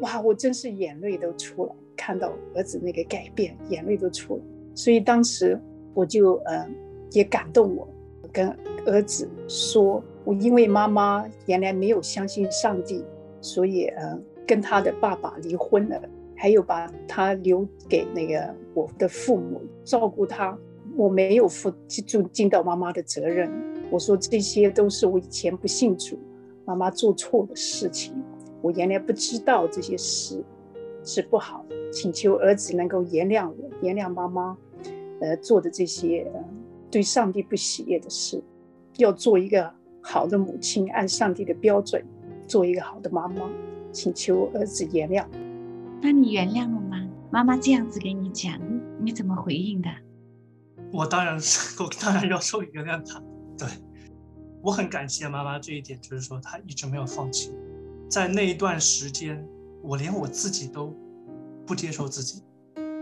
[0.00, 1.72] 哇，我真是眼泪都出来。
[1.96, 4.42] 看到儿子那个改变，眼泪都出来，
[4.72, 5.60] 所以当时
[5.92, 6.66] 我就呃
[7.10, 7.86] 也感动我，
[8.32, 8.48] 跟
[8.86, 13.04] 儿子说，我因为妈妈原来没有相信上帝，
[13.40, 16.00] 所以呃跟他的爸爸离婚了，
[16.40, 20.56] 还有把他留给那个我的父母照顾他，
[20.96, 23.50] 我没有负尽尽到妈妈的责任。
[23.90, 26.16] 我说这些都是我以前不信主，
[26.64, 28.14] 妈妈做错的事情，
[28.62, 30.40] 我原来不知道这些事
[31.02, 31.66] 是不好。
[31.90, 34.56] 请求儿子能够原谅我，原谅妈妈，
[35.20, 36.30] 呃，做的这些
[36.88, 38.40] 对上帝不喜悦的事，
[38.98, 39.68] 要做一个
[40.00, 42.04] 好的母亲，按上帝的标准
[42.46, 43.50] 做一个好的妈妈。
[43.90, 45.24] 请求儿子原谅。
[46.00, 46.96] 那你原谅了吗？
[47.30, 48.58] 妈妈这样子给你讲，
[49.00, 49.90] 你怎么回应的？
[50.92, 53.22] 我当然是， 我当然要说原谅他。
[53.56, 53.68] 对，
[54.62, 57.52] 我很感谢妈妈这一点，就是说她一直没有放弃。
[58.08, 59.46] 在那一段时间，
[59.82, 60.94] 我连我自己都。
[61.66, 62.42] 不接受自己，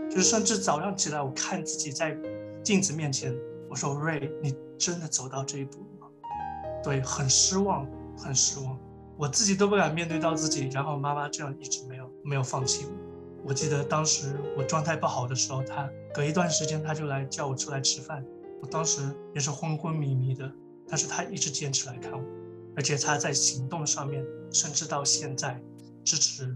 [0.09, 2.17] 就是甚至早上起来，我看自己在
[2.61, 3.33] 镜子面前，
[3.69, 6.07] 我说：“Ray，你真的走到这一步了吗？”
[6.83, 8.77] 对，很失望，很失望，
[9.15, 10.67] 我自己都不敢面对到自己。
[10.67, 11.95] 然后妈妈这样一直没
[12.27, 12.91] 没有放弃我。
[13.45, 18.23] 我记得当时我状态不好的时候，他隔一段时间他就来叫我出来吃饭。
[18.61, 19.01] 我当时
[19.33, 20.51] 也是昏昏迷迷的，
[20.87, 22.23] 但是他一直坚持来看我，
[22.75, 25.61] 而且他在行动上面，甚至到现在
[26.03, 26.53] 支持。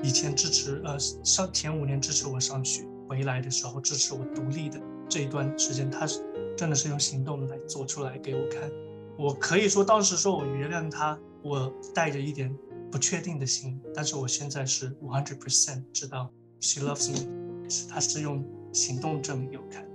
[0.00, 6.22] 以前支持呃上前五年支持我上学，回来的时候支持我独立的这一段时间，他是
[6.56, 8.70] 真的是用行动来做出来给我看。
[9.16, 12.56] 我可以说当时说我原谅他，我带着一点
[12.90, 19.86] 不确定的心，但是我现在是 one hundred percent 知道 she loves me，是他是用行动证明给我看。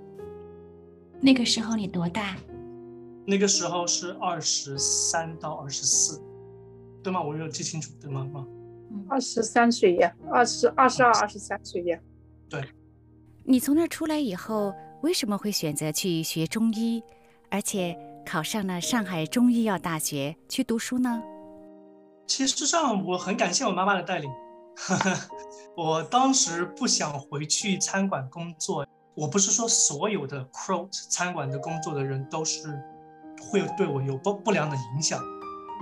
[1.20, 2.36] 那个时候你多大？
[3.26, 6.22] 那个时候是二十三到二十四，
[7.02, 7.22] 对吗？
[7.22, 8.24] 我没有记清楚，对吗？
[8.32, 8.46] 吗？
[9.08, 11.98] 二十三岁呀，二十二十二、二十三岁呀。
[12.48, 12.62] 对，
[13.42, 17.02] 你从那儿出来以后，为什么会选择去学中医，
[17.50, 21.22] 而且考上了上海中医药大学去读书呢？
[22.26, 24.30] 其实上我很感谢我妈妈的带领。
[25.76, 32.80] 我当时不想回去餐馆工作，我不是说所有的 quote 餐馆的工作的人都是
[33.40, 35.20] 会对我有不不良的影响。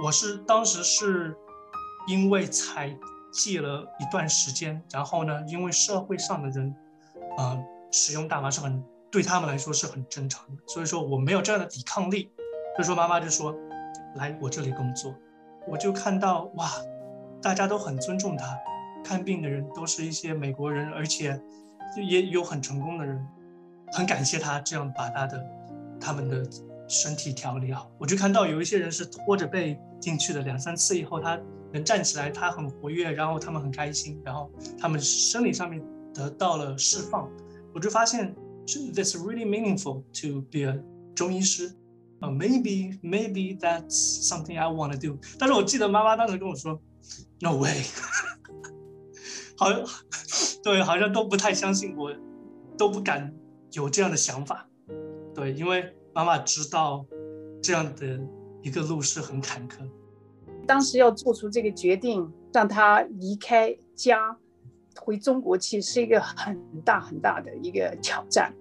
[0.02, 1.36] 我是当时是。
[2.08, 2.92] 因为才
[3.32, 6.74] 戒了一段时间，然后呢，因为社会上的人，
[7.38, 12.28] 呃，使用大麻是很对他们来说是很正常的，所以说我没有这样的抵抗力，
[12.74, 13.54] 所以说妈妈就说，
[14.16, 15.14] 来我这里工作，
[15.66, 16.70] 我就看到哇，
[17.40, 18.58] 大家都很尊重他，
[19.04, 21.40] 看病的人都是一些美国人，而且
[21.96, 23.26] 也有很成功的人，
[23.92, 25.46] 很感谢他这样把他的
[26.00, 26.44] 他们的
[26.88, 27.90] 身体调理好。
[27.98, 31.38] 我就看到有一些人是拖着背进去的，两三次以后他
[31.72, 37.30] 能站起来，他很活跃，然后他们很开心，然后他们生理上面得到了释放。
[37.74, 38.34] 我就发现
[38.66, 40.82] ，That's really meaningful to be a
[41.14, 41.74] 中医师。
[42.22, 45.18] Uh, maybe maybe that's something I want to do。
[45.40, 46.80] 但是我记得妈妈当时跟我说
[47.40, 47.82] ，No way，
[49.58, 49.66] 好，
[50.62, 52.14] 对，好像都不太相信我，
[52.78, 53.34] 都不敢
[53.72, 54.68] 有这样的想法。
[55.34, 57.04] 对，因为妈妈知道
[57.60, 58.20] 这样的
[58.62, 59.78] 一个路是很坎坷。
[60.64, 64.36] 当时要做出这个决定，让他离开家
[65.00, 68.54] 回中国，去是一个很大很大的一个挑战，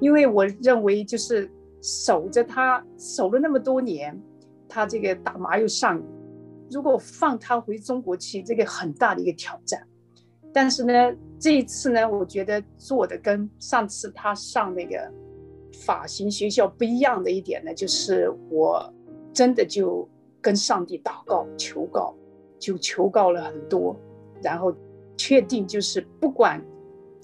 [0.00, 1.50] 因为我认为就是。
[1.84, 4.18] 守着他守了那么多年，
[4.66, 6.04] 他这个打麻又上瘾。
[6.70, 9.86] 如果放他回中国去，这个很大的一个挑战。
[10.50, 10.92] 但是呢，
[11.38, 15.12] 这一次呢，我觉得做的跟上次他上那个
[15.84, 18.90] 发型学校不一样的一点呢，就是我
[19.34, 20.08] 真的就
[20.40, 22.14] 跟上帝祷告求告，
[22.58, 23.94] 就求告了很多，
[24.42, 24.74] 然后
[25.18, 26.64] 确定就是不管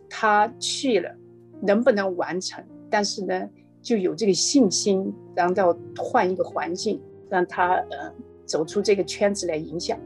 [0.06, 1.10] 他去了
[1.62, 3.48] 能不能完成，但是呢。
[3.82, 8.12] 就有这个信心，让他换一个环境，让他呃
[8.44, 9.98] 走出这个圈子来影响。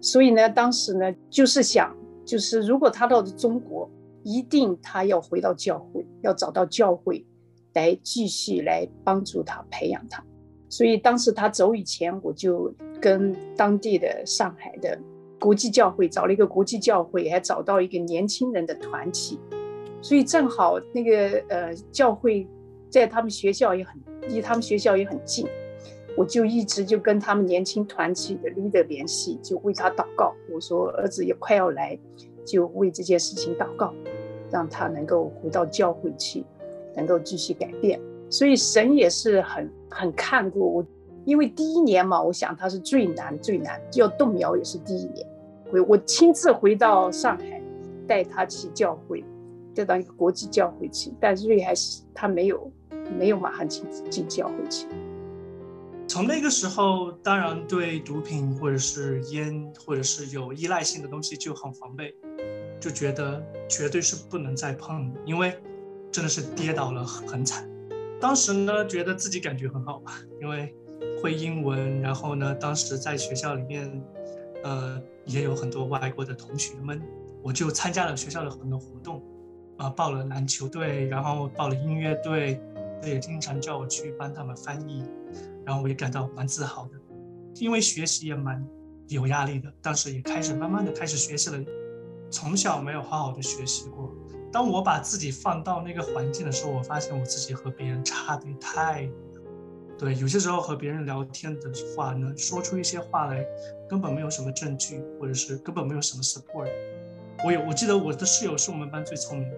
[0.00, 1.92] 所以呢，当时呢就是想，
[2.24, 3.90] 就是如果他到了中国，
[4.22, 7.26] 一定他要回到教会，要找到教会
[7.74, 10.24] 来继续来帮助他培养他。
[10.68, 14.96] 所以当时他走以前，我就跟当地的上海的
[15.40, 19.38] 国际教会找了一个国际教会，还找到一个年轻人的团体。
[20.00, 22.46] 所以正好那个呃教会。
[22.90, 23.98] 在他们学校也很
[24.28, 25.46] 离他们学校也很近，
[26.16, 30.34] 我就一直就跟他们年轻团体的 leader 联系，就为他祷告。
[30.52, 31.98] 我说儿子也快要来，
[32.44, 33.94] 就为这件事情祷告，
[34.50, 36.44] 让他能够回到教会去，
[36.96, 38.00] 能够继续改变。
[38.28, 40.86] 所以神也是很很看过我，
[41.24, 45.26] 因为第一年嘛，我想他是最难最难，要动摇也是第一年。
[45.72, 47.62] 我我亲自回到上海，
[48.06, 49.24] 带他去教会，
[49.74, 52.70] 带到一个国际教会去，但是瑞还是他没有。
[53.18, 54.86] 没有马上进进教会去。
[56.08, 62.12] 从那个时候，当然对毒品或者是烟或者是有依赖性的东西就很防备，
[62.80, 65.56] 就觉得绝对是不能再碰的，因为
[66.10, 67.70] 真的是跌倒了很惨。
[68.20, 70.74] 当时呢，觉得自己感觉很好吧，因为
[71.22, 74.02] 会英文，然后呢，当时在学校里面，
[74.64, 77.00] 呃，也有很多外国的同学们，
[77.40, 79.22] 我就参加了学校的很多活动，
[79.76, 82.60] 啊、报了篮球队，然后报了音乐队。
[83.02, 85.04] 也经常叫我去帮他们翻译，
[85.64, 86.92] 然后我也感到蛮自豪的，
[87.56, 88.66] 因为学习也蛮
[89.08, 89.72] 有压力的。
[89.80, 91.58] 当时也开始慢慢的开始学习了，
[92.30, 94.14] 从小没有好好的学习过。
[94.52, 99.08] 当我把自己放到那个环境的时候，我发现我自己和别人差别太，
[99.96, 103.46] 对，有些时候和别人聊天的话呢，说出一些话来
[103.88, 106.68] 根本没有什么证据，或者是根本没有什么 support。
[107.44, 109.56] 我有，我记得我的室友是我们班最聪明的，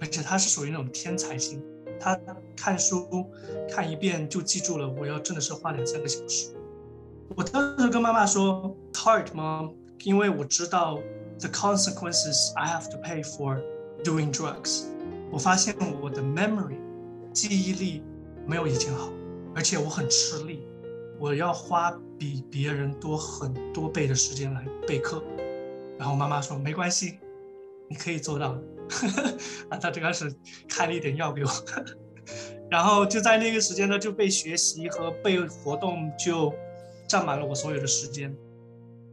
[0.00, 1.62] 而且他是属于那种天才型。
[1.98, 2.18] 他
[2.56, 3.26] 看书
[3.70, 6.54] 看一遍就记住了，我要真的是花两三个小时。
[7.36, 11.00] 我当时跟妈妈说，Tired mom，因为我知道
[11.40, 13.62] the consequences I have to pay for
[14.04, 14.84] doing drugs。
[15.30, 16.76] 我发现我的 memory
[17.32, 18.02] 记忆力
[18.46, 19.10] 没有以前好，
[19.54, 20.62] 而且我很吃力，
[21.18, 25.22] 我要花比别人多很多倍的时间来备课。
[25.98, 27.18] 然后妈妈说没关系，
[27.88, 28.62] 你可以做到的。
[29.70, 30.34] 啊，他就开始
[30.68, 31.50] 开了一点药给我，
[32.70, 36.52] 然后就在那个时间呢，就被学习和被活动就
[37.08, 38.34] 占满了我所有的时间。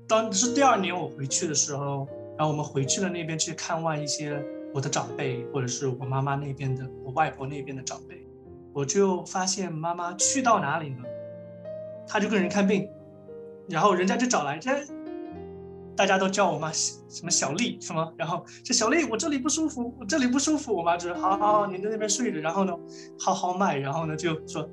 [0.08, 2.08] 当是第二年我回去的时候，
[2.38, 8.28] 然后我们回去了那边去看望一些我的长辈，或者是我妈妈那边的，我外婆那边的长辈，
[8.74, 11.04] 我就发现妈妈去到哪里呢？
[12.08, 12.90] 她就跟人看病，
[13.70, 14.72] 然后人家就找来这。
[15.96, 20.76] 大家都叫我妈什么小丽什么，然后这小丽，我这里不舒服，我这里不舒服。
[20.76, 22.74] 我妈就说好好好，你在那边睡着，然后呢，
[23.20, 24.68] 好好卖，然后呢就说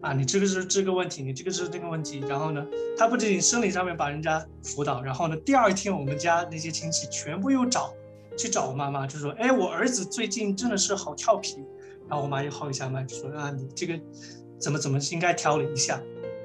[0.00, 2.18] 啊，你这个是这个问题，你这个是这个问题。
[2.28, 2.66] 然后呢，
[2.98, 7.92] 她不仅生理上面把人家辅导，然后呢，第二天我们家那些亲戚全部又找
[8.36, 11.64] 去找我妈妈，就说哎，我儿子最近真的是好调皮。
[12.06, 13.98] 然后我妈又号一下麦，就说啊，你这个
[14.58, 15.98] 怎么怎么应该调理一下。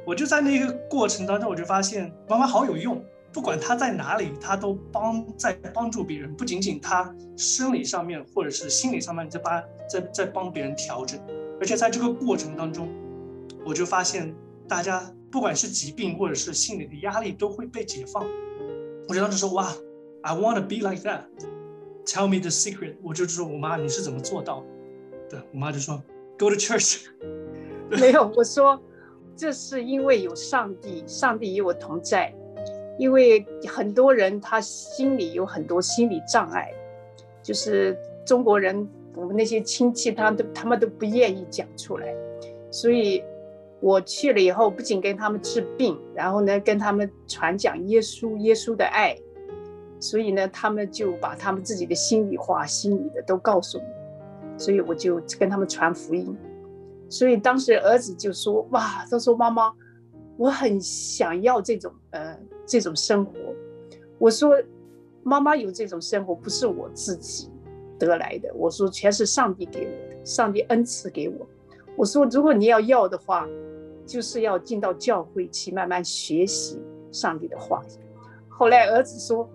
[0.05, 3.03] 我就在那个过程当中，我就发现妈妈好有用。
[3.31, 11.19] 不管他在哪里，他都帮在帮助别人，不仅仅他生理上面或者是心理上面在帮在在帮别人调整，
[11.59, 12.89] 而且在这个过程当中，
[13.65, 14.33] 我就发现
[14.67, 18.25] 大家不管是疾病或者是心理的压力都会被解放。
[19.07, 19.71] 我就当时说哇
[20.23, 21.25] ，I want to be like that。
[22.05, 22.95] Tell me the secret。
[23.03, 25.37] 我就说我妈你是怎么做到的？
[25.37, 26.01] 对，我妈就说
[26.39, 27.05] Go to church。
[27.89, 28.81] 没有，我说
[29.35, 32.33] 这是因为有上帝，上帝与我同在。
[32.99, 36.69] 因为很多人他心里有很多心理障碍，
[37.41, 42.13] 就是中国人，我们那些亲戚他都他们都不愿意讲出来，
[42.69, 43.23] 所以
[43.79, 49.17] 我去了以后，不仅跟他们治病，然后呢跟他们传讲耶稣耶稣的爱，
[49.99, 56.37] 所以呢他们就把他们自己的心里话、心里的都告诉我，所以我就跟他们传福音。
[57.07, 59.73] 所以当时儿子就说：“哇，他说妈妈，
[60.39, 62.35] 我很想要这种呃。”
[62.71, 63.31] 这种生活，
[64.19, 64.55] 我说，
[65.23, 67.49] 妈妈有这种生活不是我自己
[67.97, 71.47] 得来的，我说全是上帝给我的，上帝恩赐给我。
[71.97, 73.47] 我说，如果你要要的话，
[74.05, 76.79] 就是要进到教会去慢慢学习
[77.11, 77.81] 上帝的话。
[78.47, 79.49] 后来儿子说，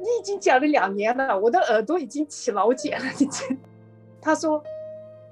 [0.00, 3.06] 你已经讲了两年了，我的耳朵已经起老茧了。
[3.20, 3.56] 你这，
[4.20, 4.60] 他说，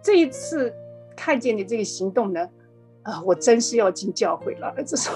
[0.00, 0.72] 这一次
[1.16, 2.48] 看见你这个行动呢，
[3.06, 4.66] 啊，我真是要进教会了。
[4.76, 5.14] 儿子说。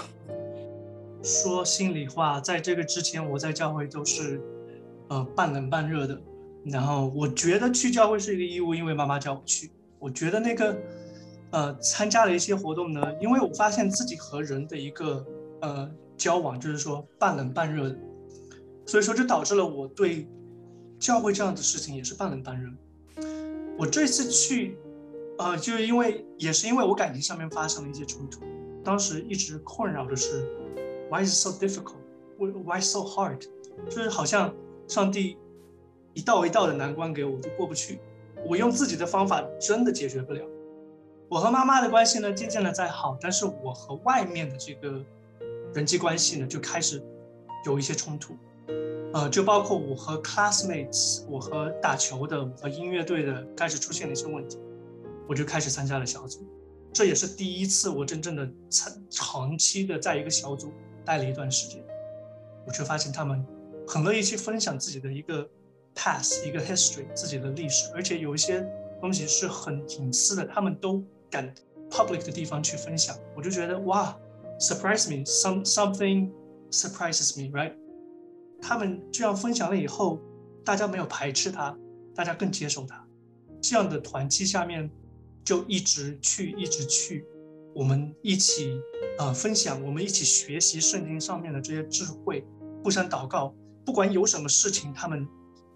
[1.22, 4.40] 说心里话，在这个之前，我在教会都是，
[5.08, 6.18] 呃，半冷半热的。
[6.64, 9.70] 然后我觉得去教会是一个义务，因为妈妈叫我去。
[9.98, 10.76] 我觉得那个，
[11.50, 15.26] 呃，参加了一些活动呢，因为我发现自己和人的一个，
[15.60, 17.98] 呃，交往就是说半冷半热的，
[18.86, 20.28] 所以说就导致了我对
[20.98, 22.70] 教会这样的事情也是半冷半热。
[23.76, 24.78] 我这次去，
[25.40, 28.40] 呃，就是因为也是因为我感情上面发生了一些冲突，
[28.84, 30.46] 当时一直困扰的是。
[31.10, 31.96] Why is it so difficult?
[32.38, 33.40] Why so hard?
[33.88, 34.54] 就是好像
[34.86, 35.36] 上帝
[36.14, 37.98] 一道一道的难关给我，我就过不去。
[38.46, 40.44] 我用自己的方法真的解决不了。
[41.28, 45.04] 我和妈妈的关系呢，渐渐的在好，但是我和外面的这个
[45.74, 47.02] 人际关系呢，就开始
[47.66, 48.34] 有一些冲突。
[49.12, 54.58] 呃，就包括我和 classmates，我和打球的，我和音乐队的，开始出现了一些问题，
[55.30, 56.44] 我就开始参加了小组。
[56.92, 60.72] 这也是第一次我真正的长长期的在一个小组。
[61.02, 61.82] 待了一段时间，
[62.66, 63.44] 我却发现他们
[63.88, 65.48] 很乐意去分享自己的一个
[65.94, 68.64] past，一个 history，自己的历史，而且有一些
[69.00, 71.52] 东西是很隐私的，他们都敢
[71.90, 74.16] public 的地方去分享，我就觉得哇
[74.60, 76.30] ，surprise me，some something
[76.70, 77.74] surprises me，right？
[78.60, 80.20] 他们这样分享了以后，
[80.64, 81.76] 大家没有排斥他，
[82.14, 83.04] 大家更接受他，
[83.62, 84.88] 这样的团契下面
[85.44, 87.24] 就一直去，一直去，
[87.74, 88.80] 我们一起。
[89.18, 92.42] 呃，分享我们一起学习圣经上面的这些智慧，
[92.82, 93.54] 互相祷告。
[93.84, 95.28] 不管有什么事情，他们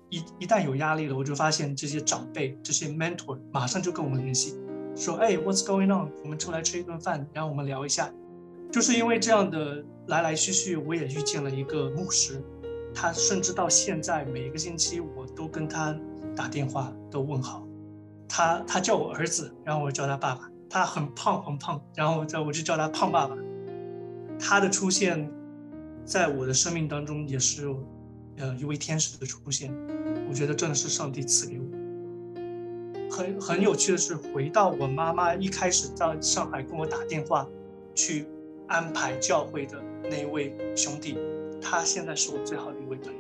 [0.09, 4.55] 一一旦有压力了，我就发现这些长辈、这些 mentor 马上就跟我们联系，
[4.97, 6.11] 说：“哎，what's going on？
[6.23, 8.11] 我们出来吃一顿饭，然后我们聊一下。”
[8.73, 12.43] 就是因为这样的来来去去，我也遇见了一个牧师，
[12.95, 15.95] 他甚至到现在每一个星期我都跟他
[16.35, 17.64] 打电话，都问好。
[18.29, 20.51] 他他叫我儿子，然后我叫他爸爸。
[20.69, 23.37] 他很胖很胖，然后在我就叫他胖爸爸。
[24.41, 25.31] 他的出现，
[26.05, 27.69] 在我的生命当中也是，
[28.39, 29.73] 呃，一位天使的出现。
[30.29, 31.65] 我觉得真的是上帝赐给我。
[33.09, 37.47] 很很有趣的是，回到我妈妈一开始到上海跟我打电话，
[37.95, 38.27] 去
[38.67, 41.17] 安排教会的那一位兄弟，
[41.63, 43.19] 他现在是我最好的一位朋友。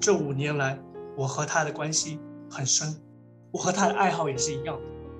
[0.00, 0.76] 这五年来，
[1.16, 2.18] 我和他的关系
[2.50, 2.96] 很深，
[3.54, 4.76] 我和他的爱好也是一样。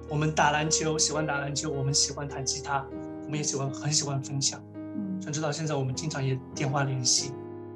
[0.09, 2.85] 我们打篮球，喜欢打篮球；我们喜欢弹吉他，
[3.25, 4.61] 我们也喜欢，很喜欢分享。
[4.75, 7.31] 嗯，甚至到现在，我们经常也电话联系。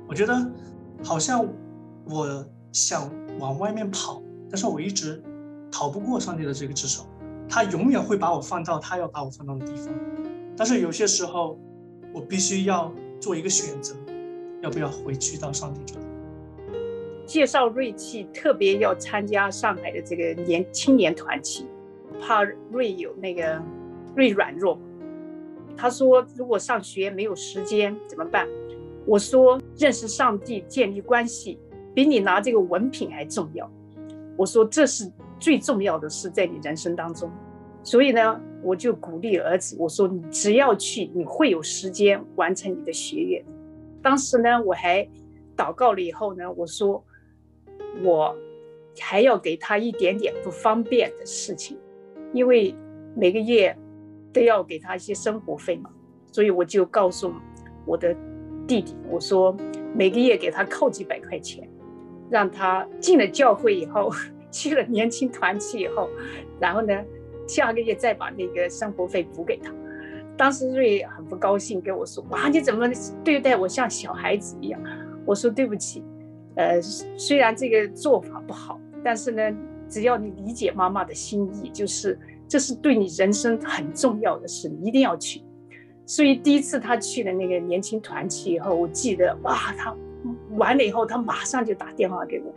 [0.09, 0.35] 我觉得，
[1.05, 1.47] 好像
[2.07, 5.23] 我想往外面跑，但是我一直
[5.71, 7.07] 逃不过上帝的这个之手。
[7.49, 9.95] 他永远会把我放到他要把我放到的地方，
[10.57, 11.57] 但是有些时候，
[12.13, 13.95] 我必须要做一个选择，
[14.61, 16.08] 要不要回去到上帝这里？
[17.29, 21.67] 介绍瑞气，特别要参加上海的这个年青年团体。
[22.21, 23.63] 怕瑞有那个
[24.17, 24.77] 瑞软弱，
[25.77, 28.49] 他说如果上学没有时间怎么办？
[29.05, 31.59] 我说认识上帝、建立关系，
[31.95, 33.71] 比你拿这个文凭还重要。
[34.37, 35.09] 我说这是
[35.39, 37.31] 最重要的事在你人生当中，
[37.83, 43.45] 所以呢，我就鼓励儿子，我说你只要去，你会有时间完成你的学业。
[44.03, 45.07] 当时呢，我还
[45.57, 47.05] 祷告了以后呢，我说
[48.03, 48.37] 我
[49.01, 51.79] 还要给他一点点不方便的事情。
[52.33, 52.75] 因为
[53.17, 53.75] 每个月
[54.33, 55.91] 都要给他一些生活费嘛，
[56.31, 57.33] 所以我就告诉
[57.87, 58.15] 我的
[58.67, 59.57] 弟弟，我说
[59.95, 61.67] 每个月给他扣几百块钱，
[62.31, 64.11] 让他进了教会以后，
[64.53, 66.09] 去了年轻团契以后，
[66.61, 67.03] 然后呢，
[67.47, 69.73] 下个月再把那个生活费补给他。
[70.37, 72.87] 当时瑞很不高兴，跟我说：“哇，你怎么
[73.25, 74.81] 对待我像小孩子一样？”
[75.25, 76.05] 我说：“对不起，
[76.59, 79.57] 呃，虽然这个做法不好，但是呢，
[79.89, 85.41] 只要你理解妈妈的心意，就是这是对你人生很重要的事，你一定要去。”
[86.05, 89.95] 所以第一次他去了那个年轻团契以后，我记得哇，他
[90.57, 92.53] 完了以后，他马上就打电话给我，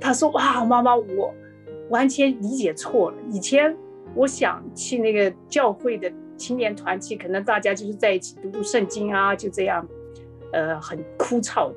[0.00, 1.34] 他说：“哇，妈妈，我
[1.90, 3.76] 完全理解错了，以前
[4.14, 9.86] 我想去那个教会的。”青年团契可能大家就是在一起读读圣经啊，就这样，
[10.52, 11.76] 呃，很枯燥的。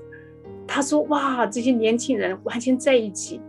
[0.67, 3.39] 他说：“哇，这些年轻人完全在一起，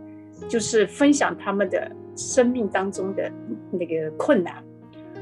[0.47, 3.31] 就是分享他们的生命当中的
[3.71, 4.63] 那个困难。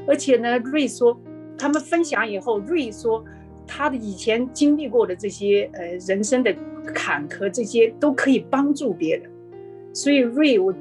[0.06, 1.18] 而且呢，瑞说
[1.58, 3.24] 他们分享以后，瑞说
[3.66, 6.54] 他的以前经历过的这些呃人生的
[6.94, 9.30] 坎坷，这些都可以帮助别人。
[9.92, 10.72] 所以瑞，我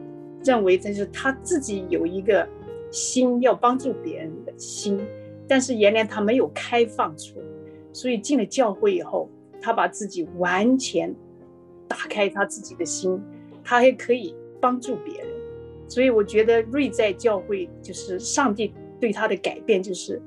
[0.43, 2.47] 认为这是他自己有一个。”
[2.89, 4.97] 心要帮助别人的心，
[5.45, 7.45] 但是原来他没有开放出来，
[7.91, 9.29] 所以进了教会以后，
[9.61, 11.13] 他把自己完全
[11.87, 13.21] 打开他自己的心，
[13.63, 15.27] 他还可以帮助别人。
[15.87, 20.21] 所以我觉得瑞在教会就是上帝对他的改变，就是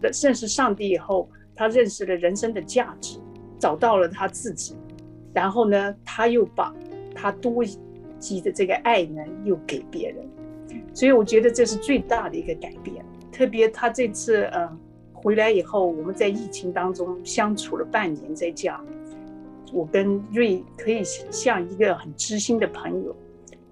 [0.00, 3.18] 认识上帝以后，他认识了人生的价值，
[3.58, 4.74] 找到了他自己，
[5.32, 6.74] 然后呢，他又把
[7.14, 7.64] 他多
[8.18, 10.28] 积的这个爱呢，又给别人。
[10.92, 14.68] 所以我觉得这是最大的一个改变，特别他这次呃
[15.26, 18.80] 回来以后，我们在疫情当中相处了半年在家，
[19.72, 23.16] 我跟瑞可以像一个很知心的朋友，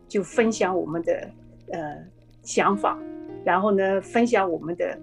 [0.09, 1.31] 就分享我们的
[1.71, 2.05] 呃
[2.43, 2.99] 想法，
[3.45, 4.99] 然后呢分享我们的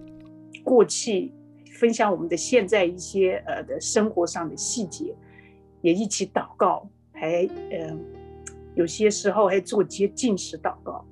[0.62, 1.32] 过去，
[1.80, 5.16] 分享我们的现在一些呃的生活上的细节，
[5.80, 7.98] 也一起祷告，还呃
[8.76, 11.06] 有些时候还做些禁食祷告。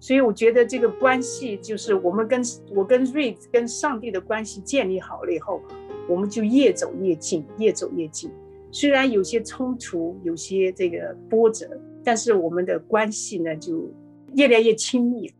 [0.00, 2.40] 所以我觉得这个关系就是我们跟
[2.74, 5.60] 我跟瑞跟上帝的关系建立好了以后，
[6.08, 8.30] 我们就越走越近，越走越近。
[8.70, 11.68] 虽然有些冲突，有些这个波折，
[12.04, 13.90] 但是我们的关系呢就
[14.34, 15.32] 越来越亲密，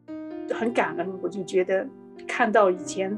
[0.50, 1.06] 很感恩。
[1.22, 1.86] 我就觉得
[2.26, 3.16] 看到以前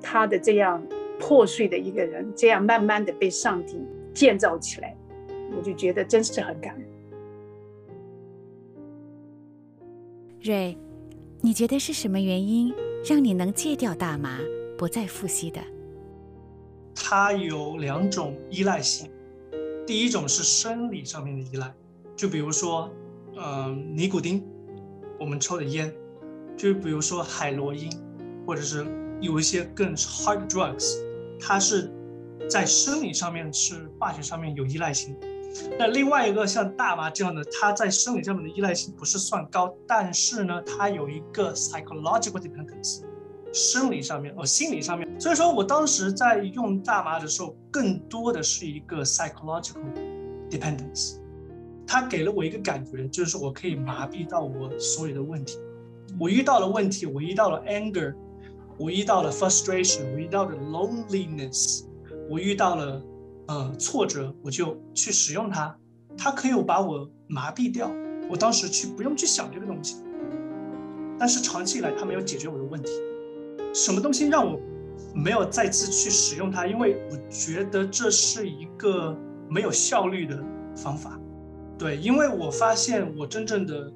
[0.00, 0.80] 他的这样
[1.18, 3.80] 破碎的一个人，这样慢慢的被上帝
[4.14, 4.96] 建造起来，
[5.56, 6.84] 我就觉得真是很感恩。
[10.40, 10.78] 瑞，
[11.40, 12.72] 你觉得是什么原因
[13.04, 14.38] 让你能戒掉大麻，
[14.76, 15.60] 不再复吸的？
[16.94, 19.10] 它有两种依赖性，
[19.84, 21.74] 第一种是生理上面的依赖，
[22.14, 22.88] 就比如说，
[23.36, 24.46] 嗯、尼古丁，
[25.18, 25.92] 我们抽的烟，
[26.56, 27.90] 就比如说海洛因，
[28.46, 28.86] 或者是
[29.20, 30.98] 有一些更 hard drugs，
[31.40, 31.92] 它是
[32.48, 35.16] 在生理上面是化学上面有依赖性。
[35.78, 43.02] 那另外一个像大麻这样的，它在生理上面的依赖性不是算高，但是呢，它有一个 psychological dependence，
[43.52, 45.08] 生理上面哦，心理上面。
[45.18, 49.82] 所以说我当时在用大麻的时候，更多的是一个 psychological
[50.50, 51.16] dependence，
[51.86, 55.58] 它给了我一个感觉，就是我可以麻痹到我所有的问题。
[56.20, 58.14] 我遇到了问题，我遇到了 anger，
[58.76, 61.84] 我遇到了 frustration，我遇到了 loneliness，
[62.28, 63.02] 我遇到了。
[63.48, 65.76] 呃，挫折我就去使用它，
[66.16, 67.90] 它可以把我麻痹掉。
[68.30, 70.02] 我当时去不用去想这个东西，
[71.18, 72.92] 但是长期以来它没有解决我的问题。
[73.72, 74.60] 什么东西让我
[75.14, 76.66] 没有再次去使用它？
[76.66, 79.16] 因为我觉得这是一个
[79.48, 80.44] 没有效率的
[80.76, 81.18] 方法。
[81.78, 83.90] 对，因为我发现我真正的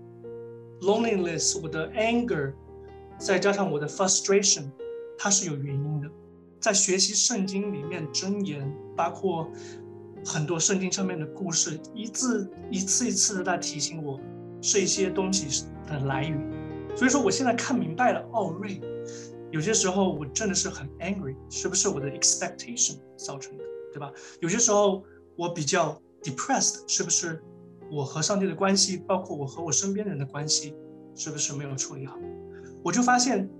[0.80, 2.54] loneliness，我的 anger，
[3.18, 4.70] 再加上我的 frustration，
[5.18, 5.91] 它是有原因。
[6.62, 9.50] 在学习圣经里面箴言，包括
[10.24, 14.20] 很多圣经上面的故事，一字一次一次的在提醒我
[14.60, 16.40] 这些东西的来源。
[16.94, 18.24] 所以说，我现在看明白了。
[18.32, 18.80] 哦，瑞，
[19.50, 24.12] 有些时候我真的是很 angry，是不是我的 expectation 造成的，对吧？
[24.40, 25.02] 有些时候
[25.36, 27.42] 我比较 depressed，是不是
[27.90, 30.76] 我和上帝的关系，包括我和我身边人的关系，
[31.16, 32.16] 是不是没有处理好？
[32.84, 33.50] 我就发现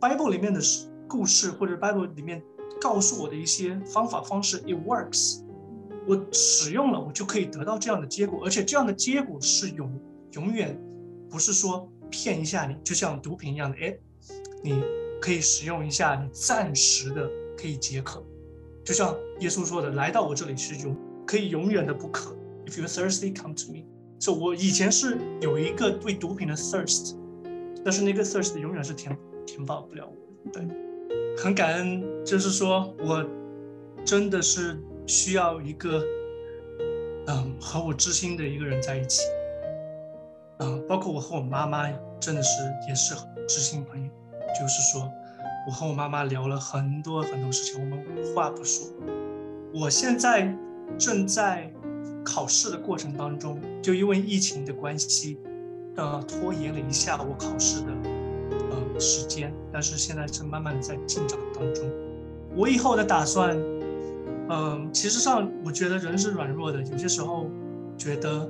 [0.00, 0.89] Bible 里面的是。
[1.10, 2.40] 故事或者 Bible 里面
[2.80, 5.42] 告诉我的一些方法方式，it works，
[6.06, 10.00] 我使用了，我就可以得到这样的结果，而且这样的结果是永
[10.34, 10.80] 永远
[11.28, 13.98] 不是说骗一下你，就像毒品一样的，哎，
[14.62, 14.80] 你
[15.20, 18.24] 可以使用一下，你暂时的可以解渴，
[18.84, 20.96] 就像耶稣说的，来到我这里是永
[21.26, 22.36] 可以永远的不渴。
[22.66, 23.84] If you thirsty, come to me。
[24.20, 27.16] 所以我以前是有一个对毒品的 thirst，
[27.84, 30.62] 但是那个 thirst 永远是填填饱不了我，对。
[31.42, 33.24] 很感恩，就是说我
[34.04, 36.04] 真的是需要一个，
[37.28, 39.22] 嗯，和我知心的一个人在一起，
[40.58, 43.14] 嗯，包括我和我妈妈真的是也是
[43.48, 44.10] 知心朋友，
[44.48, 45.10] 就是说，
[45.66, 48.86] 我和我妈妈聊了很多很多事情，我们无话不说。
[49.72, 50.54] 我现在
[50.98, 51.72] 正在
[52.22, 55.38] 考试的过程当中，就因为疫情的关系，
[55.96, 57.92] 呃，拖延了一下我考试的
[59.00, 61.90] 时间，但是现在是慢慢的在进展当中。
[62.54, 63.56] 我以后的打算，
[64.48, 67.46] 嗯、其实上我觉得人是软弱的，有些时候
[67.96, 68.48] 觉得，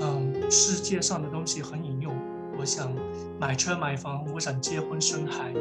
[0.00, 2.10] 嗯、世界上的东西很引诱，
[2.58, 2.94] 我想
[3.40, 5.54] 买车买房，我想结婚生孩。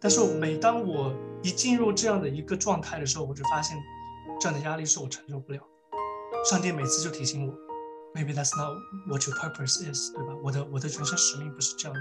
[0.00, 3.76] 但是每当我一进入这样的一个状态的时候，我就发现
[4.40, 5.60] 这样的压力是我承受不了。
[6.48, 7.52] 上帝每次就提醒我
[8.14, 8.76] ，Maybe that's not
[9.08, 10.34] what your purpose is，对吧？
[10.42, 12.00] 我的我的人生使命不是这样的。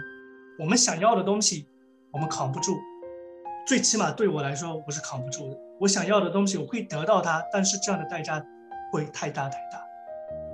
[0.59, 1.65] 我们想要的东西，
[2.11, 2.77] 我们扛不住。
[3.65, 5.57] 最起码对我来说，我是扛不住的。
[5.79, 8.43] 我想要的东西，我会得到它，但是这样的代价
[8.91, 9.81] 会太大太大。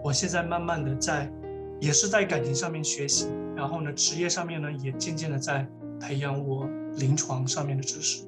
[0.03, 1.31] 我现在慢慢的在，
[1.79, 5.67] 也是在感情上面学习，然后呢，职业上面呢，也渐渐的在
[5.99, 6.67] 培养我。
[6.97, 8.23] 临床上面的知识。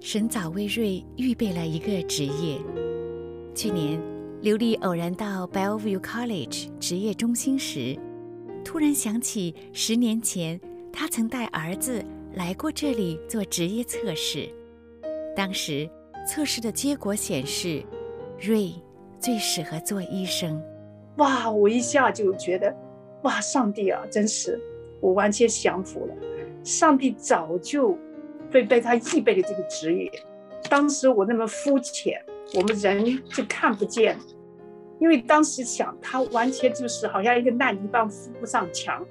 [0.00, 2.58] 神早为瑞预备了一个职业。
[3.54, 4.02] 去年，
[4.42, 7.96] 刘丽偶然到 Bellevue College 职业中心时，
[8.66, 10.60] 突然想起十年前
[10.92, 12.04] 他曾带儿子
[12.34, 14.50] 来过这里做职业测试。
[15.36, 15.88] 当时
[16.26, 17.80] 测试的结果显示，
[18.40, 18.72] 瑞
[19.20, 20.60] 最适合做医生。
[21.18, 21.48] 哇！
[21.48, 22.74] 我一下就觉得，
[23.22, 23.40] 哇！
[23.40, 24.60] 上帝啊，真是
[25.00, 26.14] 我完全降服了。
[26.64, 27.96] 上帝早就
[28.50, 30.10] 会被他预备的这个职业，
[30.68, 32.20] 当时我那么肤浅，
[32.54, 34.18] 我们人就看不见，
[34.98, 39.04] 因为当时想他完全就是好像一个烂泥巴扶不上墙，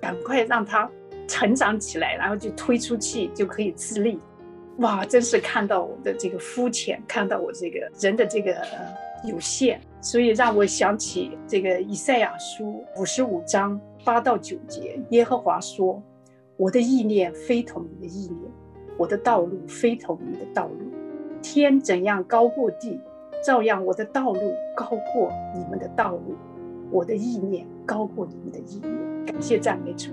[0.00, 0.90] 赶快让他
[1.26, 4.18] 成长起来，然后就推出去就可以自立。
[4.78, 8.56] 哇，真是看到我的这个肤浅，看到我这个人的这个
[9.24, 16.02] 有限，所以让我想起这个以赛亚书五十五章八到九节，耶和华说。
[16.58, 18.52] 我的意念非同你的意念，
[18.96, 20.92] 我的道路非同你的道路。
[21.40, 23.00] 天怎样高过地，
[23.42, 26.36] 照样我的道路高过你们的道路，
[26.90, 29.26] 我的意念高过你们的意念。
[29.26, 30.10] 感谢赞美主。